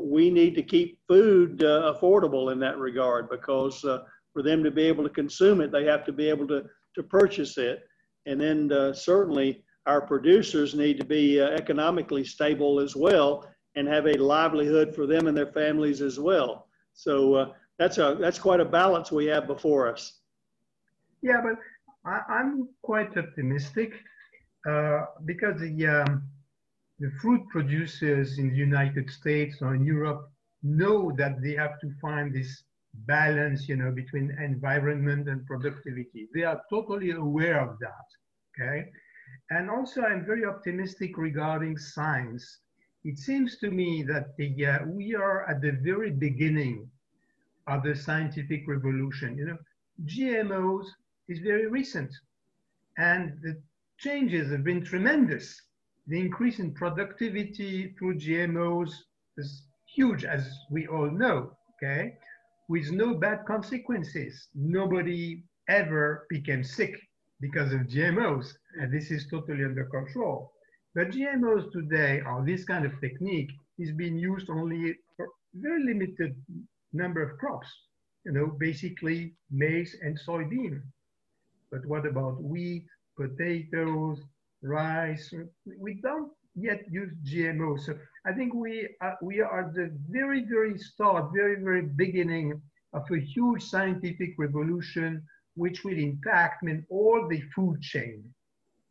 we 0.01 0.29
need 0.29 0.53
to 0.55 0.61
keep 0.61 0.99
food 1.07 1.59
affordable 1.59 2.51
in 2.51 2.59
that 2.59 2.77
regard 2.77 3.29
because 3.29 3.79
for 3.81 4.43
them 4.43 4.63
to 4.63 4.71
be 4.71 4.83
able 4.83 5.03
to 5.03 5.09
consume 5.09 5.61
it, 5.61 5.71
they 5.71 5.85
have 5.85 6.05
to 6.05 6.11
be 6.11 6.29
able 6.29 6.47
to 6.47 6.65
to 6.97 7.03
purchase 7.03 7.57
it. 7.57 7.87
And 8.25 8.41
then 8.41 8.71
uh, 8.71 8.91
certainly 8.91 9.63
our 9.85 10.01
producers 10.01 10.75
need 10.75 10.97
to 10.99 11.05
be 11.05 11.39
uh, 11.39 11.49
economically 11.51 12.25
stable 12.25 12.79
as 12.79 12.95
well 12.95 13.49
and 13.75 13.87
have 13.87 14.07
a 14.07 14.13
livelihood 14.17 14.93
for 14.93 15.05
them 15.05 15.27
and 15.27 15.37
their 15.37 15.53
families 15.53 16.01
as 16.01 16.19
well. 16.19 16.67
So 16.93 17.35
uh, 17.35 17.53
that's 17.79 17.99
a 17.99 18.17
that's 18.19 18.39
quite 18.39 18.59
a 18.59 18.65
balance 18.65 19.11
we 19.11 19.27
have 19.27 19.47
before 19.47 19.87
us. 19.87 20.19
Yeah, 21.27 21.41
but 21.41 21.59
I, 22.05 22.39
am 22.39 22.69
quite 22.83 23.17
optimistic 23.17 23.91
uh, 24.65 25.07
because 25.25 25.59
the 25.59 25.85
um, 25.85 26.23
the 26.99 27.11
fruit 27.21 27.41
producers 27.49 28.37
in 28.39 28.51
the 28.51 28.55
United 28.55 29.09
States 29.09 29.57
or 29.61 29.75
in 29.75 29.83
Europe 29.83 30.21
know 30.63 31.11
that 31.17 31.41
they 31.41 31.51
have 31.51 31.81
to 31.81 31.91
find 32.01 32.33
this 32.33 32.63
balance, 32.93 33.67
you 33.67 33.75
know, 33.75 33.91
between 33.91 34.37
environment 34.41 35.27
and 35.27 35.45
productivity. 35.45 36.29
They 36.33 36.43
are 36.43 36.61
totally 36.69 37.11
aware 37.11 37.59
of 37.59 37.77
that, 37.79 38.07
okay? 38.49 38.89
And 39.49 39.69
also 39.69 40.03
I'm 40.03 40.25
very 40.25 40.45
optimistic 40.45 41.17
regarding 41.17 41.77
science. 41.77 42.59
It 43.03 43.17
seems 43.19 43.57
to 43.57 43.69
me 43.69 44.01
that 44.03 44.37
the, 44.37 44.65
uh, 44.65 44.79
we 44.85 45.13
are 45.13 45.45
at 45.49 45.59
the 45.59 45.73
very 45.83 46.11
beginning 46.11 46.89
of 47.67 47.83
the 47.83 47.95
scientific 47.95 48.63
revolution. 48.65 49.37
You 49.37 49.45
know, 49.47 49.57
GMOs 50.05 50.87
is 51.27 51.39
very 51.39 51.67
recent 51.67 52.11
and 52.97 53.39
the 53.41 53.61
changes 53.97 54.51
have 54.51 54.63
been 54.63 54.83
tremendous. 54.83 55.61
The 56.07 56.19
increase 56.19 56.59
in 56.59 56.73
productivity 56.73 57.93
through 57.97 58.15
GMOs 58.15 58.91
is 59.37 59.63
huge, 59.95 60.23
as 60.23 60.47
we 60.71 60.87
all 60.87 61.09
know, 61.11 61.51
okay? 61.75 62.17
with 62.67 62.91
no 62.91 63.13
bad 63.13 63.45
consequences. 63.45 64.49
Nobody 64.53 65.43
ever 65.69 66.27
became 66.29 66.63
sick 66.63 66.95
because 67.39 67.71
of 67.73 67.81
GMOs, 67.81 68.53
and 68.79 68.91
this 68.91 69.11
is 69.11 69.27
totally 69.27 69.63
under 69.63 69.85
control. 69.85 70.51
But 70.95 71.11
GMOs 71.11 71.71
today, 71.71 72.21
or 72.25 72.43
this 72.45 72.65
kind 72.65 72.85
of 72.85 72.99
technique, 72.99 73.51
is 73.77 73.91
being 73.91 74.17
used 74.17 74.49
only 74.49 74.95
for 75.15 75.27
very 75.53 75.83
limited 75.83 76.35
number 76.93 77.21
of 77.21 77.37
crops, 77.37 77.67
you 78.25 78.31
know, 78.31 78.47
basically 78.47 79.35
maize 79.51 79.95
and 80.01 80.19
soybean. 80.27 80.81
But 81.71 81.85
what 81.85 82.05
about 82.05 82.41
wheat, 82.41 82.85
potatoes, 83.17 84.19
rice? 84.61 85.33
We 85.79 85.95
don't 86.01 86.31
yet 86.55 86.81
use 86.89 87.13
GMOs. 87.25 87.81
So 87.81 87.97
I 88.25 88.33
think 88.33 88.53
we 88.53 88.87
are, 89.01 89.17
we 89.21 89.41
are 89.41 89.67
at 89.67 89.73
the 89.73 89.91
very, 90.09 90.45
very 90.45 90.77
start, 90.77 91.31
very, 91.33 91.61
very 91.61 91.83
beginning 91.83 92.59
of 92.93 93.03
a 93.11 93.19
huge 93.19 93.63
scientific 93.63 94.31
revolution, 94.37 95.23
which 95.55 95.83
will 95.83 95.97
impact 95.97 96.63
I 96.63 96.65
mean, 96.65 96.85
all 96.89 97.27
the 97.29 97.41
food 97.55 97.81
chain. 97.81 98.23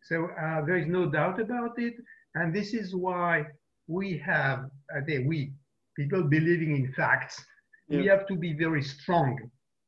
So 0.02 0.28
uh, 0.40 0.64
there 0.64 0.76
is 0.76 0.86
no 0.86 1.10
doubt 1.10 1.40
about 1.40 1.78
it. 1.78 1.94
And 2.34 2.54
this 2.54 2.74
is 2.74 2.94
why 2.94 3.46
we 3.88 4.18
have, 4.18 4.70
I 4.94 5.00
think 5.00 5.26
we, 5.26 5.52
people 5.96 6.22
believing 6.24 6.76
in 6.76 6.92
facts, 6.92 7.44
yeah. 7.88 8.00
we 8.00 8.06
have 8.06 8.26
to 8.28 8.36
be 8.36 8.52
very 8.52 8.82
strong 8.82 9.38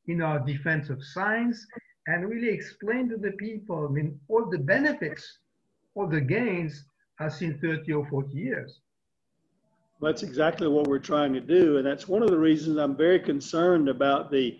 in 0.07 0.21
our 0.21 0.39
defense 0.39 0.89
of 0.89 1.03
science 1.03 1.65
and 2.07 2.27
really 2.29 2.49
explain 2.49 3.09
to 3.09 3.17
the 3.17 3.31
people, 3.33 3.87
I 3.87 3.91
mean, 3.91 4.19
all 4.27 4.49
the 4.49 4.57
benefits, 4.57 5.39
all 5.95 6.07
the 6.07 6.21
gains 6.21 6.85
has 7.19 7.37
seen 7.37 7.59
30 7.59 7.91
or 7.93 8.07
40 8.07 8.35
years. 8.35 8.79
That's 10.01 10.23
exactly 10.23 10.67
what 10.67 10.87
we're 10.87 10.99
trying 10.99 11.33
to 11.33 11.41
do. 11.41 11.77
And 11.77 11.85
that's 11.85 12.07
one 12.07 12.23
of 12.23 12.29
the 12.29 12.37
reasons 12.37 12.77
I'm 12.77 12.95
very 12.95 13.19
concerned 13.19 13.89
about 13.89 14.31
the 14.31 14.59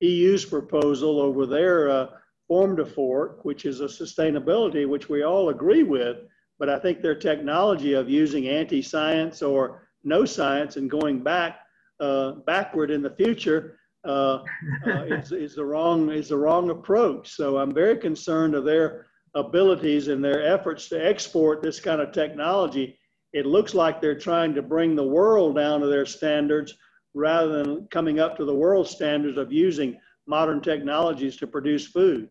EU's 0.00 0.44
proposal 0.44 1.20
over 1.20 1.46
their 1.46 1.88
uh, 1.88 2.06
Farm 2.48 2.76
to 2.76 2.84
Fork, 2.84 3.44
which 3.44 3.64
is 3.64 3.80
a 3.80 3.84
sustainability, 3.84 4.86
which 4.88 5.08
we 5.08 5.22
all 5.22 5.50
agree 5.50 5.84
with. 5.84 6.18
But 6.58 6.68
I 6.68 6.78
think 6.78 7.00
their 7.00 7.14
technology 7.14 7.94
of 7.94 8.10
using 8.10 8.48
anti 8.48 8.82
science 8.82 9.40
or 9.40 9.88
no 10.04 10.24
science 10.24 10.76
and 10.76 10.90
going 10.90 11.22
back 11.22 11.60
uh, 12.00 12.32
backward 12.46 12.90
in 12.90 13.02
the 13.02 13.10
future 13.10 13.78
Uh, 14.04 14.38
uh, 14.86 15.04
is, 15.04 15.30
is, 15.30 15.54
the 15.54 15.64
wrong, 15.64 16.10
is 16.10 16.28
the 16.28 16.36
wrong 16.36 16.70
approach. 16.70 17.30
So 17.36 17.58
I'm 17.58 17.72
very 17.72 17.96
concerned 17.96 18.54
of 18.56 18.64
their 18.64 19.06
abilities 19.34 20.08
and 20.08 20.24
their 20.24 20.42
efforts 20.42 20.88
to 20.88 21.04
export 21.04 21.62
this 21.62 21.80
kind 21.80 22.00
of 22.00 22.12
technology, 22.12 22.98
it 23.32 23.46
looks 23.46 23.74
like 23.74 24.00
they're 24.00 24.18
trying 24.18 24.54
to 24.54 24.62
bring 24.62 24.94
the 24.94 25.06
world 25.06 25.56
down 25.56 25.80
to 25.80 25.86
their 25.86 26.06
standards 26.06 26.74
rather 27.14 27.62
than 27.62 27.86
coming 27.90 28.20
up 28.20 28.36
to 28.36 28.44
the 28.44 28.54
world 28.54 28.86
standards 28.88 29.38
of 29.38 29.52
using 29.52 29.98
modern 30.26 30.60
technologies 30.60 31.36
to 31.36 31.46
produce 31.46 31.86
food. 31.86 32.28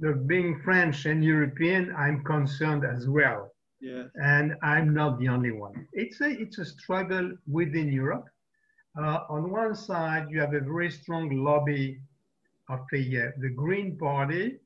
The 0.00 0.12
being 0.12 0.60
French 0.64 1.06
and 1.06 1.24
European, 1.24 1.94
I'm 1.96 2.24
concerned 2.24 2.84
as 2.84 3.08
well. 3.08 3.52
Yeah. 3.80 4.04
And 4.14 4.54
I'm 4.62 4.92
not 4.92 5.20
the 5.20 5.28
only 5.28 5.52
one. 5.52 5.86
It's 5.92 6.20
a, 6.20 6.30
it's 6.30 6.58
a 6.58 6.64
struggle 6.64 7.32
within 7.46 7.92
Europe. 7.92 8.24
Uh, 8.96 9.20
on 9.28 9.50
one 9.50 9.74
side, 9.74 10.26
you 10.30 10.40
have 10.40 10.54
a 10.54 10.60
very 10.60 10.90
strong 10.90 11.44
lobby 11.44 12.00
of 12.68 12.80
the, 12.92 13.22
uh, 13.22 13.30
the 13.38 13.50
Green 13.50 13.96
Party, 13.98 14.58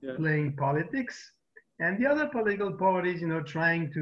yeah. 0.00 0.14
playing 0.16 0.56
politics, 0.56 1.32
and 1.80 1.98
the 1.98 2.06
other 2.06 2.26
political 2.28 2.72
parties, 2.72 3.20
you 3.20 3.28
know, 3.28 3.42
trying 3.42 3.92
to, 3.92 4.00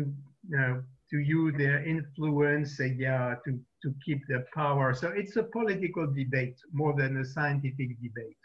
you 0.48 0.56
know, 0.56 0.82
to 1.10 1.18
use 1.18 1.54
their 1.58 1.84
influence, 1.84 2.80
uh, 2.80 2.84
yeah, 2.84 3.34
to 3.44 3.58
to 3.82 3.92
keep 4.04 4.20
their 4.28 4.46
power. 4.54 4.94
So 4.94 5.08
it's 5.08 5.36
a 5.36 5.42
political 5.42 6.06
debate 6.06 6.56
more 6.72 6.94
than 6.96 7.16
a 7.16 7.24
scientific 7.24 8.00
debate. 8.00 8.36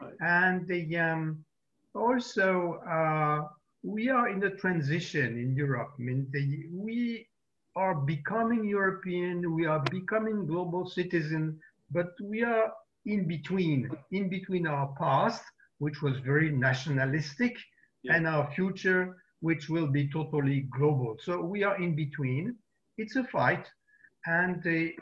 Right. 0.00 0.12
And 0.20 0.68
the, 0.68 0.98
um, 0.98 1.44
also, 1.94 2.74
uh, 2.86 3.48
we 3.82 4.10
are 4.10 4.28
in 4.28 4.42
a 4.44 4.50
transition 4.50 5.38
in 5.38 5.56
Europe. 5.56 5.92
I 5.98 6.02
mean, 6.02 6.26
the, 6.30 6.66
we 6.70 7.26
are 7.76 7.94
becoming 7.94 8.64
European, 8.64 9.54
we 9.54 9.66
are 9.66 9.82
becoming 9.90 10.46
global 10.46 10.88
citizen, 10.88 11.58
but 11.90 12.12
we 12.22 12.42
are 12.42 12.72
in 13.06 13.26
between, 13.26 13.90
in 14.10 14.28
between 14.28 14.66
our 14.66 14.94
past, 14.98 15.42
which 15.78 16.02
was 16.02 16.18
very 16.18 16.50
nationalistic, 16.50 17.56
yeah. 18.02 18.14
and 18.14 18.26
our 18.26 18.50
future, 18.52 19.16
which 19.40 19.68
will 19.68 19.86
be 19.86 20.08
totally 20.10 20.68
global. 20.76 21.16
So 21.20 21.40
we 21.40 21.64
are 21.64 21.76
in 21.80 21.96
between. 21.96 22.56
It's 22.98 23.16
a 23.16 23.24
fight, 23.24 23.66
and 24.26 24.58
uh, 24.66 24.92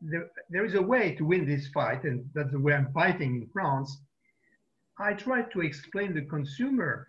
there, 0.00 0.28
there 0.50 0.64
is 0.64 0.74
a 0.74 0.82
way 0.82 1.14
to 1.14 1.24
win 1.24 1.46
this 1.46 1.68
fight, 1.68 2.04
and 2.04 2.28
that's 2.34 2.52
the 2.52 2.60
way 2.60 2.74
I'm 2.74 2.92
fighting 2.92 3.36
in 3.36 3.48
France. 3.52 3.98
I 4.98 5.14
try 5.14 5.42
to 5.42 5.60
explain 5.60 6.14
the 6.14 6.22
consumer 6.22 7.08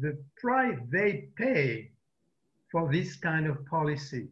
the 0.00 0.18
price 0.40 0.78
they 0.90 1.28
pay 1.36 1.90
for 2.70 2.90
this 2.92 3.16
kind 3.16 3.46
of 3.46 3.64
policy. 3.66 4.28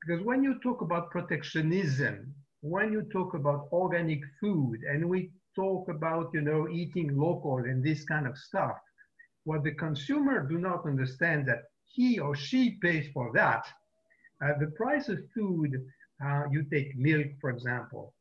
Because 0.00 0.24
when 0.24 0.42
you 0.42 0.58
talk 0.62 0.80
about 0.80 1.10
protectionism, 1.10 2.34
when 2.62 2.92
you 2.92 3.02
talk 3.12 3.34
about 3.34 3.68
organic 3.72 4.20
food, 4.40 4.80
and 4.88 5.08
we 5.08 5.30
talk 5.54 5.88
about, 5.88 6.30
you 6.32 6.40
know, 6.40 6.68
eating 6.68 7.16
local 7.16 7.58
and 7.58 7.82
this 7.82 8.04
kind 8.04 8.26
of 8.26 8.36
stuff, 8.36 8.76
what 9.44 9.64
the 9.64 9.74
consumer 9.74 10.46
do 10.46 10.58
not 10.58 10.86
understand 10.86 11.46
that 11.48 11.62
he 11.84 12.18
or 12.18 12.36
she 12.36 12.78
pays 12.82 13.08
for 13.12 13.30
that. 13.34 13.66
Uh, 14.42 14.52
the 14.58 14.68
price 14.68 15.08
of 15.08 15.18
food, 15.34 15.72
uh, 16.24 16.44
you 16.50 16.64
take 16.70 16.96
milk, 16.96 17.26
for 17.40 17.50
example. 17.50 18.14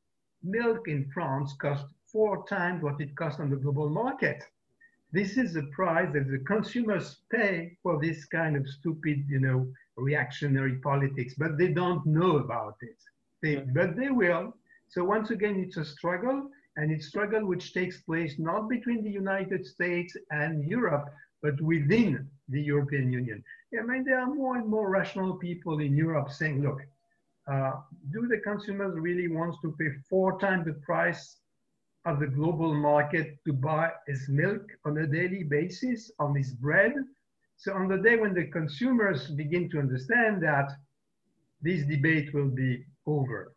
Milk 0.43 0.87
in 0.87 1.09
France 1.13 1.53
costs 1.61 1.93
four 2.11 2.45
times 2.47 2.81
what 2.81 2.99
it 2.99 3.15
costs 3.15 3.39
on 3.39 3.49
the 3.49 3.55
global 3.55 3.89
market. 3.89 4.43
This 5.11 5.37
is 5.37 5.53
the 5.53 5.63
price 5.63 6.09
that 6.13 6.29
the 6.29 6.39
consumers 6.39 7.21
pay 7.31 7.75
for 7.81 7.99
this 7.99 8.25
kind 8.25 8.55
of 8.55 8.67
stupid, 8.67 9.25
you 9.27 9.39
know, 9.39 9.67
reactionary 9.97 10.75
politics, 10.75 11.33
but 11.37 11.57
they 11.57 11.69
don't 11.69 12.05
know 12.05 12.37
about 12.37 12.75
it. 12.81 12.97
They, 13.41 13.55
but 13.73 13.95
they 13.95 14.09
will. 14.09 14.53
So 14.89 15.03
once 15.03 15.31
again, 15.31 15.55
it's 15.59 15.77
a 15.77 15.85
struggle, 15.85 16.49
and 16.75 16.91
it's 16.91 17.05
a 17.05 17.09
struggle 17.09 17.45
which 17.45 17.73
takes 17.73 18.01
place 18.01 18.35
not 18.37 18.69
between 18.69 19.03
the 19.03 19.09
United 19.09 19.65
States 19.65 20.15
and 20.31 20.63
Europe, 20.63 21.09
but 21.41 21.59
within 21.61 22.27
the 22.47 22.61
European 22.61 23.11
Union. 23.11 23.43
I 23.77 23.83
mean, 23.83 24.03
there 24.03 24.19
are 24.19 24.33
more 24.33 24.57
and 24.57 24.67
more 24.67 24.89
rational 24.89 25.35
people 25.37 25.79
in 25.79 25.95
Europe 25.95 26.31
saying, 26.31 26.61
look, 26.61 26.81
uh, 27.51 27.73
do 28.11 28.27
the 28.27 28.39
consumers 28.39 28.97
really 28.97 29.27
want 29.27 29.55
to 29.61 29.75
pay 29.79 29.89
four 30.09 30.39
times 30.39 30.65
the 30.65 30.73
price 30.73 31.37
of 32.05 32.19
the 32.19 32.27
global 32.27 32.73
market 32.73 33.37
to 33.45 33.53
buy 33.53 33.91
his 34.07 34.27
milk 34.29 34.63
on 34.85 34.97
a 34.97 35.07
daily 35.07 35.43
basis, 35.43 36.11
on 36.19 36.35
his 36.35 36.53
bread? 36.53 36.93
So 37.57 37.73
on 37.73 37.87
the 37.87 37.97
day 37.97 38.15
when 38.15 38.33
the 38.33 38.45
consumers 38.45 39.27
begin 39.27 39.69
to 39.71 39.79
understand 39.79 40.41
that, 40.43 40.71
this 41.61 41.83
debate 41.85 42.33
will 42.33 42.49
be 42.49 42.85
over. 43.05 43.53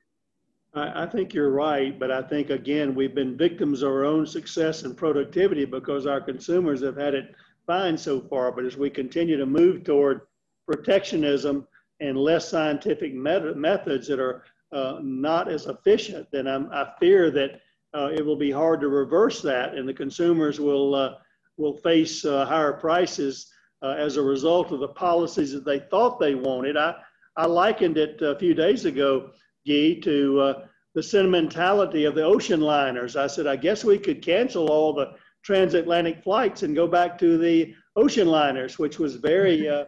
I, 0.75 1.05
I 1.05 1.07
think 1.07 1.35
you're 1.35 1.51
right, 1.51 1.99
but 1.99 2.11
I 2.11 2.23
think 2.23 2.51
again, 2.51 2.95
we've 2.95 3.15
been 3.15 3.37
victims 3.37 3.83
of 3.83 3.91
our 3.91 4.05
own 4.05 4.27
success 4.27 4.83
and 4.83 4.97
productivity 4.97 5.65
because 5.65 6.07
our 6.07 6.21
consumers 6.21 6.83
have 6.83 6.97
had 6.97 7.15
it 7.15 7.35
fine 7.67 7.97
so 7.97 8.21
far. 8.21 8.51
But 8.51 8.65
as 8.65 8.77
we 8.77 8.91
continue 8.91 9.37
to 9.37 9.47
move 9.47 9.85
toward 9.85 10.23
protectionism 10.67 11.67
and 12.01 12.17
less 12.19 12.49
scientific 12.49 13.15
met- 13.15 13.57
methods 13.57 14.09
that 14.09 14.19
are 14.19 14.45
uh, 14.73 14.99
not 15.03 15.51
as 15.51 15.67
efficient, 15.67 16.27
then 16.33 16.49
I'm, 16.49 16.71
i 16.73 16.91
fear 16.99 17.31
that 17.31 17.61
uh, 17.95 18.11
it 18.13 18.25
will 18.25 18.37
be 18.37 18.51
hard 18.51 18.81
to 18.81 18.89
reverse 18.89 19.43
that, 19.43 19.75
and 19.75 19.89
the 19.89 19.95
consumers 19.95 20.61
will 20.61 20.95
uh, 20.95 21.15
will 21.59 21.77
face 21.79 22.25
uh, 22.25 22.47
higher 22.47 22.73
prices 22.73 23.53
uh, 23.83 23.95
as 23.99 24.17
a 24.17 24.23
result 24.23 24.73
of 24.73 24.81
the 24.81 24.89
policies 24.89 25.53
that 25.53 25.65
they 25.65 25.79
thought 25.79 26.19
they 26.19 26.35
wanted. 26.35 26.77
I 26.77 26.95
I 27.37 27.47
likened 27.47 27.99
it 27.99 28.21
a 28.23 28.39
few 28.39 28.55
days 28.55 28.85
ago, 28.85 29.31
Guy, 29.67 29.99
to 30.03 30.41
uh, 30.41 30.67
the 30.95 31.03
sentimentality 31.03 32.05
of 32.05 32.15
the 32.15 32.25
ocean 32.25 32.61
liners. 32.61 33.17
I 33.17 33.27
said, 33.27 33.47
I 33.47 33.57
guess 33.57 33.85
we 33.85 33.99
could 33.99 34.23
cancel 34.23 34.71
all 34.71 34.93
the 34.93 35.15
transatlantic 35.43 36.23
flights 36.23 36.63
and 36.63 36.75
go 36.75 36.87
back 36.87 37.19
to 37.19 37.39
the 37.39 37.75
ocean 37.97 38.29
liners, 38.29 38.79
which 38.79 38.99
was 38.99 39.17
very, 39.17 39.69
uh, 39.69 39.87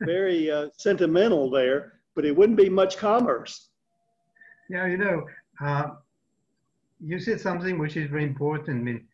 very 0.00 0.50
sentimental 0.76 1.50
there, 1.50 1.94
but 2.14 2.24
it 2.24 2.34
wouldn't 2.34 2.56
be 2.56 2.68
much 2.68 2.96
commerce. 2.96 3.70
Yeah, 4.70 4.86
you 4.86 4.96
know, 4.96 5.26
you 7.00 7.18
said 7.18 7.40
something 7.40 7.78
which 7.78 7.96
is 7.96 8.10
very 8.10 8.24
important. 8.24 8.80
I 8.80 8.82
mean, 8.82 9.08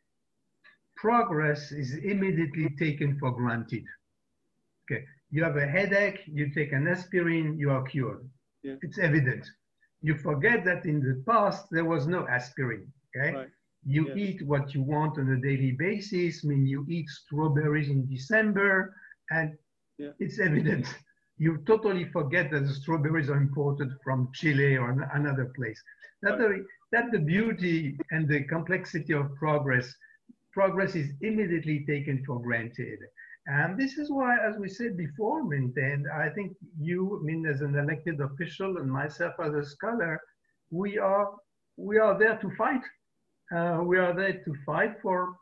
progress 0.97 1.73
is 1.73 1.95
immediately 1.95 2.71
taken 2.79 3.19
for 3.19 3.31
granted. 3.33 3.85
Okay, 4.85 5.05
you 5.31 5.43
have 5.43 5.57
a 5.57 5.67
headache, 5.67 6.21
you 6.27 6.51
take 6.51 6.73
an 6.73 6.87
aspirin, 6.87 7.59
you 7.59 7.71
are 7.71 7.83
cured. 7.83 8.29
Yeah. 8.63 8.77
It's 8.83 8.99
evident. 8.99 9.47
You 10.03 10.17
forget 10.17 10.65
that 10.65 10.85
in 10.85 11.01
the 11.01 11.23
past 11.31 11.67
there 11.71 11.85
was 11.85 12.07
no 12.07 12.27
aspirin. 12.29 12.87
Okay, 13.17 13.35
right. 13.35 13.49
you 13.85 14.09
yes. 14.09 14.17
eat 14.17 14.47
what 14.47 14.75
you 14.75 14.83
want 14.83 15.19
on 15.19 15.31
a 15.31 15.41
daily 15.41 15.73
basis. 15.73 16.45
I 16.45 16.49
mean, 16.49 16.67
you 16.67 16.87
eat 16.89 17.09
strawberries 17.09 17.89
in 17.89 18.07
December, 18.07 18.95
and 19.31 19.57
yeah. 19.99 20.11
it's 20.19 20.39
evident. 20.39 20.87
You 21.39 21.59
totally 21.67 22.05
forget 22.05 22.51
that 22.53 22.67
the 22.67 22.75
strawberries 22.75 23.29
are 23.29 23.37
imported 23.37 23.91
from 24.03 24.31
Chile 24.35 24.77
or 24.77 24.91
another 25.15 25.53
place. 25.57 25.83
That 26.23 26.39
the, 26.39 26.65
that 26.93 27.11
the 27.11 27.19
beauty 27.19 27.99
and 28.11 28.29
the 28.29 28.45
complexity 28.45 29.13
of 29.13 29.35
progress, 29.35 29.93
progress 30.53 30.95
is 30.95 31.11
immediately 31.21 31.85
taken 31.87 32.25
for 32.25 32.41
granted. 32.41 33.01
And 33.47 33.79
this 33.79 33.99
is 33.99 34.11
why, 34.11 34.39
as 34.39 34.57
we 34.57 34.69
said 34.69 34.97
before, 34.97 35.41
and 35.53 36.07
I 36.09 36.31
think 36.31 36.57
you, 36.81 37.21
Min, 37.23 37.45
as 37.47 37.61
an 37.61 37.77
elected 37.77 38.21
official, 38.21 38.79
and 38.79 38.91
myself 38.91 39.35
as 39.43 39.53
a 39.55 39.65
scholar, 39.65 40.19
we 40.71 40.99
are 40.99 41.35
we 41.77 41.99
are 41.99 42.19
there 42.19 42.39
to 42.39 42.51
fight. 42.57 42.83
Uh, 43.55 43.83
we 43.85 43.99
are 43.99 44.15
there 44.15 44.43
to 44.45 44.55
fight 44.65 44.95
for 45.03 45.37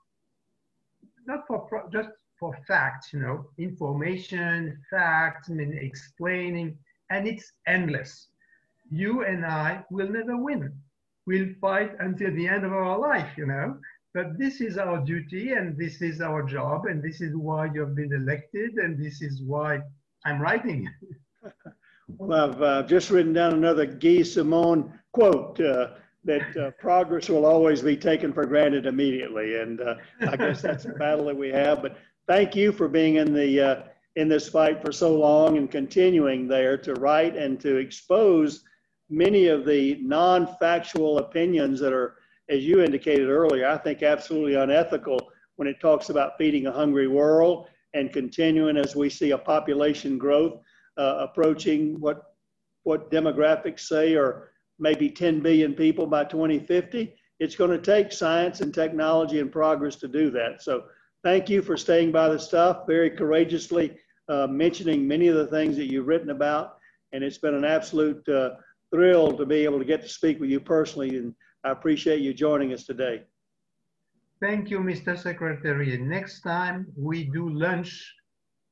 not 1.27 1.47
for 1.47 1.89
just 1.93 2.09
for 2.43 2.59
facts, 2.67 3.13
you 3.13 3.21
know, 3.21 3.47
information, 3.57 4.77
facts, 4.91 5.49
I 5.49 5.53
mean, 5.53 5.79
explaining, 5.81 6.77
and 7.09 7.29
it's 7.29 7.53
endless. 7.69 8.27
You 8.91 9.23
and 9.23 9.47
I 9.47 9.85
will 9.93 10.09
never 10.09 10.37
win. 10.37 10.73
We'll 11.25 11.55
fight 11.61 11.93
until 12.01 12.35
the 12.35 12.49
end 12.49 12.65
of 12.65 12.73
our 12.73 12.99
life, 12.99 13.31
you 13.37 13.47
know. 13.47 13.79
But 14.13 14.41
this 14.41 14.61
is 14.61 14.77
our 14.77 14.99
duty 14.99 15.53
and 15.53 15.79
this 15.79 16.03
is 16.03 16.21
our 16.21 16.43
job 16.43 16.87
and 16.87 17.01
this 17.01 17.21
is 17.21 17.37
why 17.37 17.71
you've 17.73 17.95
been 17.95 18.13
elected 18.13 18.73
and 18.73 18.99
this 18.99 19.23
is 19.23 19.41
why 19.43 19.79
I'm 20.25 20.41
writing. 20.41 20.91
well, 22.19 22.51
I've 22.51 22.61
uh, 22.61 22.83
just 22.83 23.11
written 23.11 23.33
down 23.33 23.53
another 23.53 23.87
Guy 23.87 24.23
Sorman 24.33 24.91
quote 25.13 25.61
uh, 25.61 25.91
that 26.25 26.57
uh, 26.57 26.71
progress 26.81 27.29
will 27.29 27.47
always 27.47 27.83
be 27.83 27.97
taken 27.97 28.33
for 28.33 28.47
granted 28.47 28.87
immediately. 28.87 29.61
And 29.61 29.81
uh, 29.81 29.95
I 30.29 30.37
guess 30.37 30.61
that's 30.61 30.87
a 30.87 30.91
battle 30.91 31.27
that 31.27 31.37
we 31.37 31.51
have. 31.51 31.83
But 31.83 31.97
thank 32.27 32.55
you 32.55 32.73
for 32.73 32.89
being 32.89 33.17
in 33.17 33.33
the 33.33 33.61
uh, 33.61 33.83
in 34.17 34.29
this 34.29 34.49
fight 34.49 34.85
for 34.85 34.93
so 34.93 35.17
long 35.17 35.57
and 35.57 35.71
continuing 35.71 36.47
there 36.47 36.77
to 36.77 36.95
write 36.95 37.37
and 37.37 37.59
to 37.61 37.77
expose 37.77 38.65
many 39.09 39.47
of 39.47 39.65
the 39.65 39.99
non-factual 40.03 41.19
opinions 41.19 41.81
that 41.81 41.93
are 41.93 42.17
as 42.49 42.65
you 42.65 42.83
indicated 42.83 43.29
earlier, 43.29 43.67
I 43.67 43.79
think 43.79 44.03
absolutely 44.03 44.55
unethical 44.55 45.31
when 45.57 45.69
it 45.69 45.81
talks 45.81 46.11
about 46.11 46.37
feeding 46.39 46.67
a 46.67 46.73
hungry 46.73 47.09
world 47.09 47.69
and 47.95 48.13
continuing 48.13 48.77
as 48.77 48.97
we 48.97 49.09
see 49.09 49.31
a 49.31 49.39
population 49.39 50.19
growth 50.19 50.61
uh, 50.99 51.17
approaching 51.21 51.99
what 52.01 52.23
what 52.85 53.11
demographics 53.13 53.81
say 53.81 54.15
are 54.17 54.51
maybe 54.81 55.09
10 55.09 55.41
billion 55.41 55.73
people 55.73 56.05
by 56.05 56.25
2050. 56.25 57.15
It's 57.39 57.55
going 57.55 57.71
to 57.71 57.79
take 57.79 58.13
science 58.13 58.61
and 58.61 58.75
technology 58.75 59.39
and 59.39 59.53
progress 59.53 59.95
to 59.97 60.09
do 60.09 60.31
that. 60.33 60.63
So 60.63 60.85
thank 61.23 61.49
you 61.49 61.63
for 61.63 61.77
staying 61.77 62.13
by 62.13 62.29
the 62.29 62.39
stuff, 62.39 62.87
very 62.87 63.11
courageously 63.11 63.97
uh, 64.29 64.47
mentioning 64.47 65.07
many 65.07 65.29
of 65.29 65.37
the 65.37 65.47
things 65.47 65.77
that 65.77 65.91
you've 65.91 66.07
written 66.07 66.31
about. 66.31 66.79
And 67.13 67.23
it's 67.23 67.39
been 67.39 67.55
an 67.55 67.65
absolute 67.65 68.27
uh, 68.29 68.51
thrill 68.93 69.37
to 69.37 69.47
be 69.47 69.65
able 69.65 69.79
to 69.79 69.85
get 69.85 70.03
to 70.03 70.09
speak 70.09 70.41
with 70.41 70.51
you 70.51 70.61
personally 70.61 71.17
and 71.17 71.35
I 71.65 71.71
appreciate 71.71 72.21
you 72.21 72.35
joining 72.35 72.73
us 72.73 72.85
today. 72.85 73.23
Thank 74.41 74.71
you, 74.71 74.81
Mr. 74.81 75.17
Secretary. 75.17 75.97
Next 75.97 76.41
time 76.41 76.87
we 76.97 77.25
do 77.25 77.49
lunch 77.49 78.13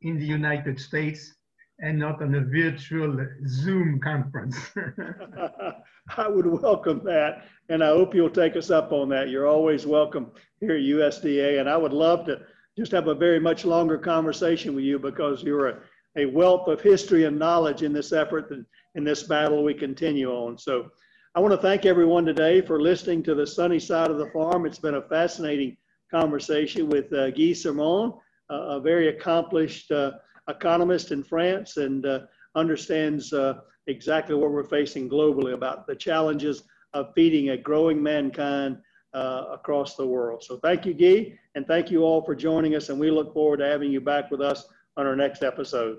in 0.03 0.19
the 0.19 0.27
United 0.27 0.81
States 0.81 1.37
and 1.83 1.99
not 1.99 2.21
on 2.23 2.35
a 2.35 2.41
virtual 2.41 3.27
Zoom 3.47 4.01
conference. 4.01 4.57
I 6.17 6.29
would 6.29 6.47
welcome 6.47 7.03
that. 7.05 7.45
And 7.69 7.83
I 7.83 7.89
hope 7.89 8.15
you'll 8.15 8.31
take 8.31 8.57
us 8.57 8.71
up 8.71 8.93
on 8.93 9.09
that. 9.11 9.31
You're 9.31 9.47
always 9.47 9.87
welcome 9.87 10.33
here 10.61 10.73
at 10.73 10.83
USDA. 10.83 11.61
And 11.61 11.69
I 11.69 11.77
would 11.77 11.93
love 11.93 12.27
to 12.27 12.41
just 12.77 12.93
have 12.93 13.09
a 13.09 13.15
very 13.15 13.41
much 13.41 13.65
longer 13.65 13.99
conversation 13.99 14.75
with 14.75 14.85
you 14.85 14.99
because 14.99 15.43
you're 15.43 15.69
a, 15.69 15.79
a 16.17 16.27
wealth 16.27 16.69
of 16.69 16.81
history 16.81 17.25
and 17.25 17.39
knowledge 17.39 17.83
in 17.83 17.93
this 17.93 18.13
effort 18.13 18.51
and 18.51 18.67
in 18.95 19.05
this 19.05 19.23
battle 19.23 19.63
we 19.63 19.75
continue 19.75 20.31
on. 20.31 20.59
So 20.59 20.91
I 21.35 21.41
want 21.41 21.53
to 21.53 21.59
thank 21.59 21.87
everyone 21.87 22.25
today 22.25 22.61
for 22.61 22.81
listening 22.81 23.23
to 23.25 23.35
the 23.35 23.47
sunny 23.47 23.79
side 23.79 24.11
of 24.11 24.19
the 24.19 24.31
farm. 24.31 24.67
It's 24.67 24.81
been 24.81 24.97
a 24.97 25.09
fascinating 25.09 25.77
conversation 26.11 26.89
with 26.89 27.13
uh, 27.13 27.31
Guy 27.31 27.53
Sorman, 27.53 28.19
a 28.49 28.81
very 28.81 29.09
accomplished 29.09 29.93
uh, 29.93 30.13
economist 30.51 31.13
in 31.13 31.23
France 31.23 31.77
and 31.77 32.07
uh, 32.07 32.21
understands 32.55 33.33
uh, 33.33 33.55
exactly 33.87 34.35
what 34.35 34.51
we're 34.51 34.65
facing 34.65 35.09
globally 35.09 35.55
about 35.55 35.87
the 35.87 35.95
challenges 35.95 36.63
of 36.93 37.13
feeding 37.15 37.51
a 37.51 37.57
growing 37.57 38.03
mankind 38.03 38.79
uh, 39.15 39.47
across 39.53 39.97
the 39.97 40.07
world. 40.07 40.43
So 40.43 40.59
thank 40.59 40.87
you, 40.87 40.95
Guy, 40.95 41.39
and 41.55 41.67
thank 41.67 41.91
you 41.91 42.03
all 42.03 42.23
for 42.23 42.35
joining 42.35 42.75
us, 42.75 42.89
and 42.89 42.99
we 42.99 43.11
look 43.11 43.33
forward 43.33 43.59
to 43.59 43.67
having 43.67 43.91
you 43.91 44.01
back 44.01 44.31
with 44.31 44.41
us 44.41 44.67
on 44.97 45.07
our 45.07 45.17
next 45.17 45.43
episode. 45.43 45.99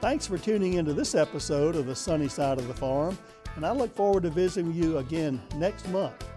Thanks 0.00 0.26
for 0.26 0.38
tuning 0.38 0.74
into 0.74 0.92
this 0.92 1.14
episode 1.14 1.74
of 1.74 1.86
The 1.86 1.96
Sunny 1.96 2.28
Side 2.28 2.58
of 2.58 2.68
the 2.68 2.74
Farm, 2.74 3.18
and 3.56 3.64
I 3.64 3.72
look 3.72 3.94
forward 3.94 4.24
to 4.24 4.30
visiting 4.30 4.72
you 4.74 4.98
again 4.98 5.42
next 5.56 5.88
month. 5.88 6.35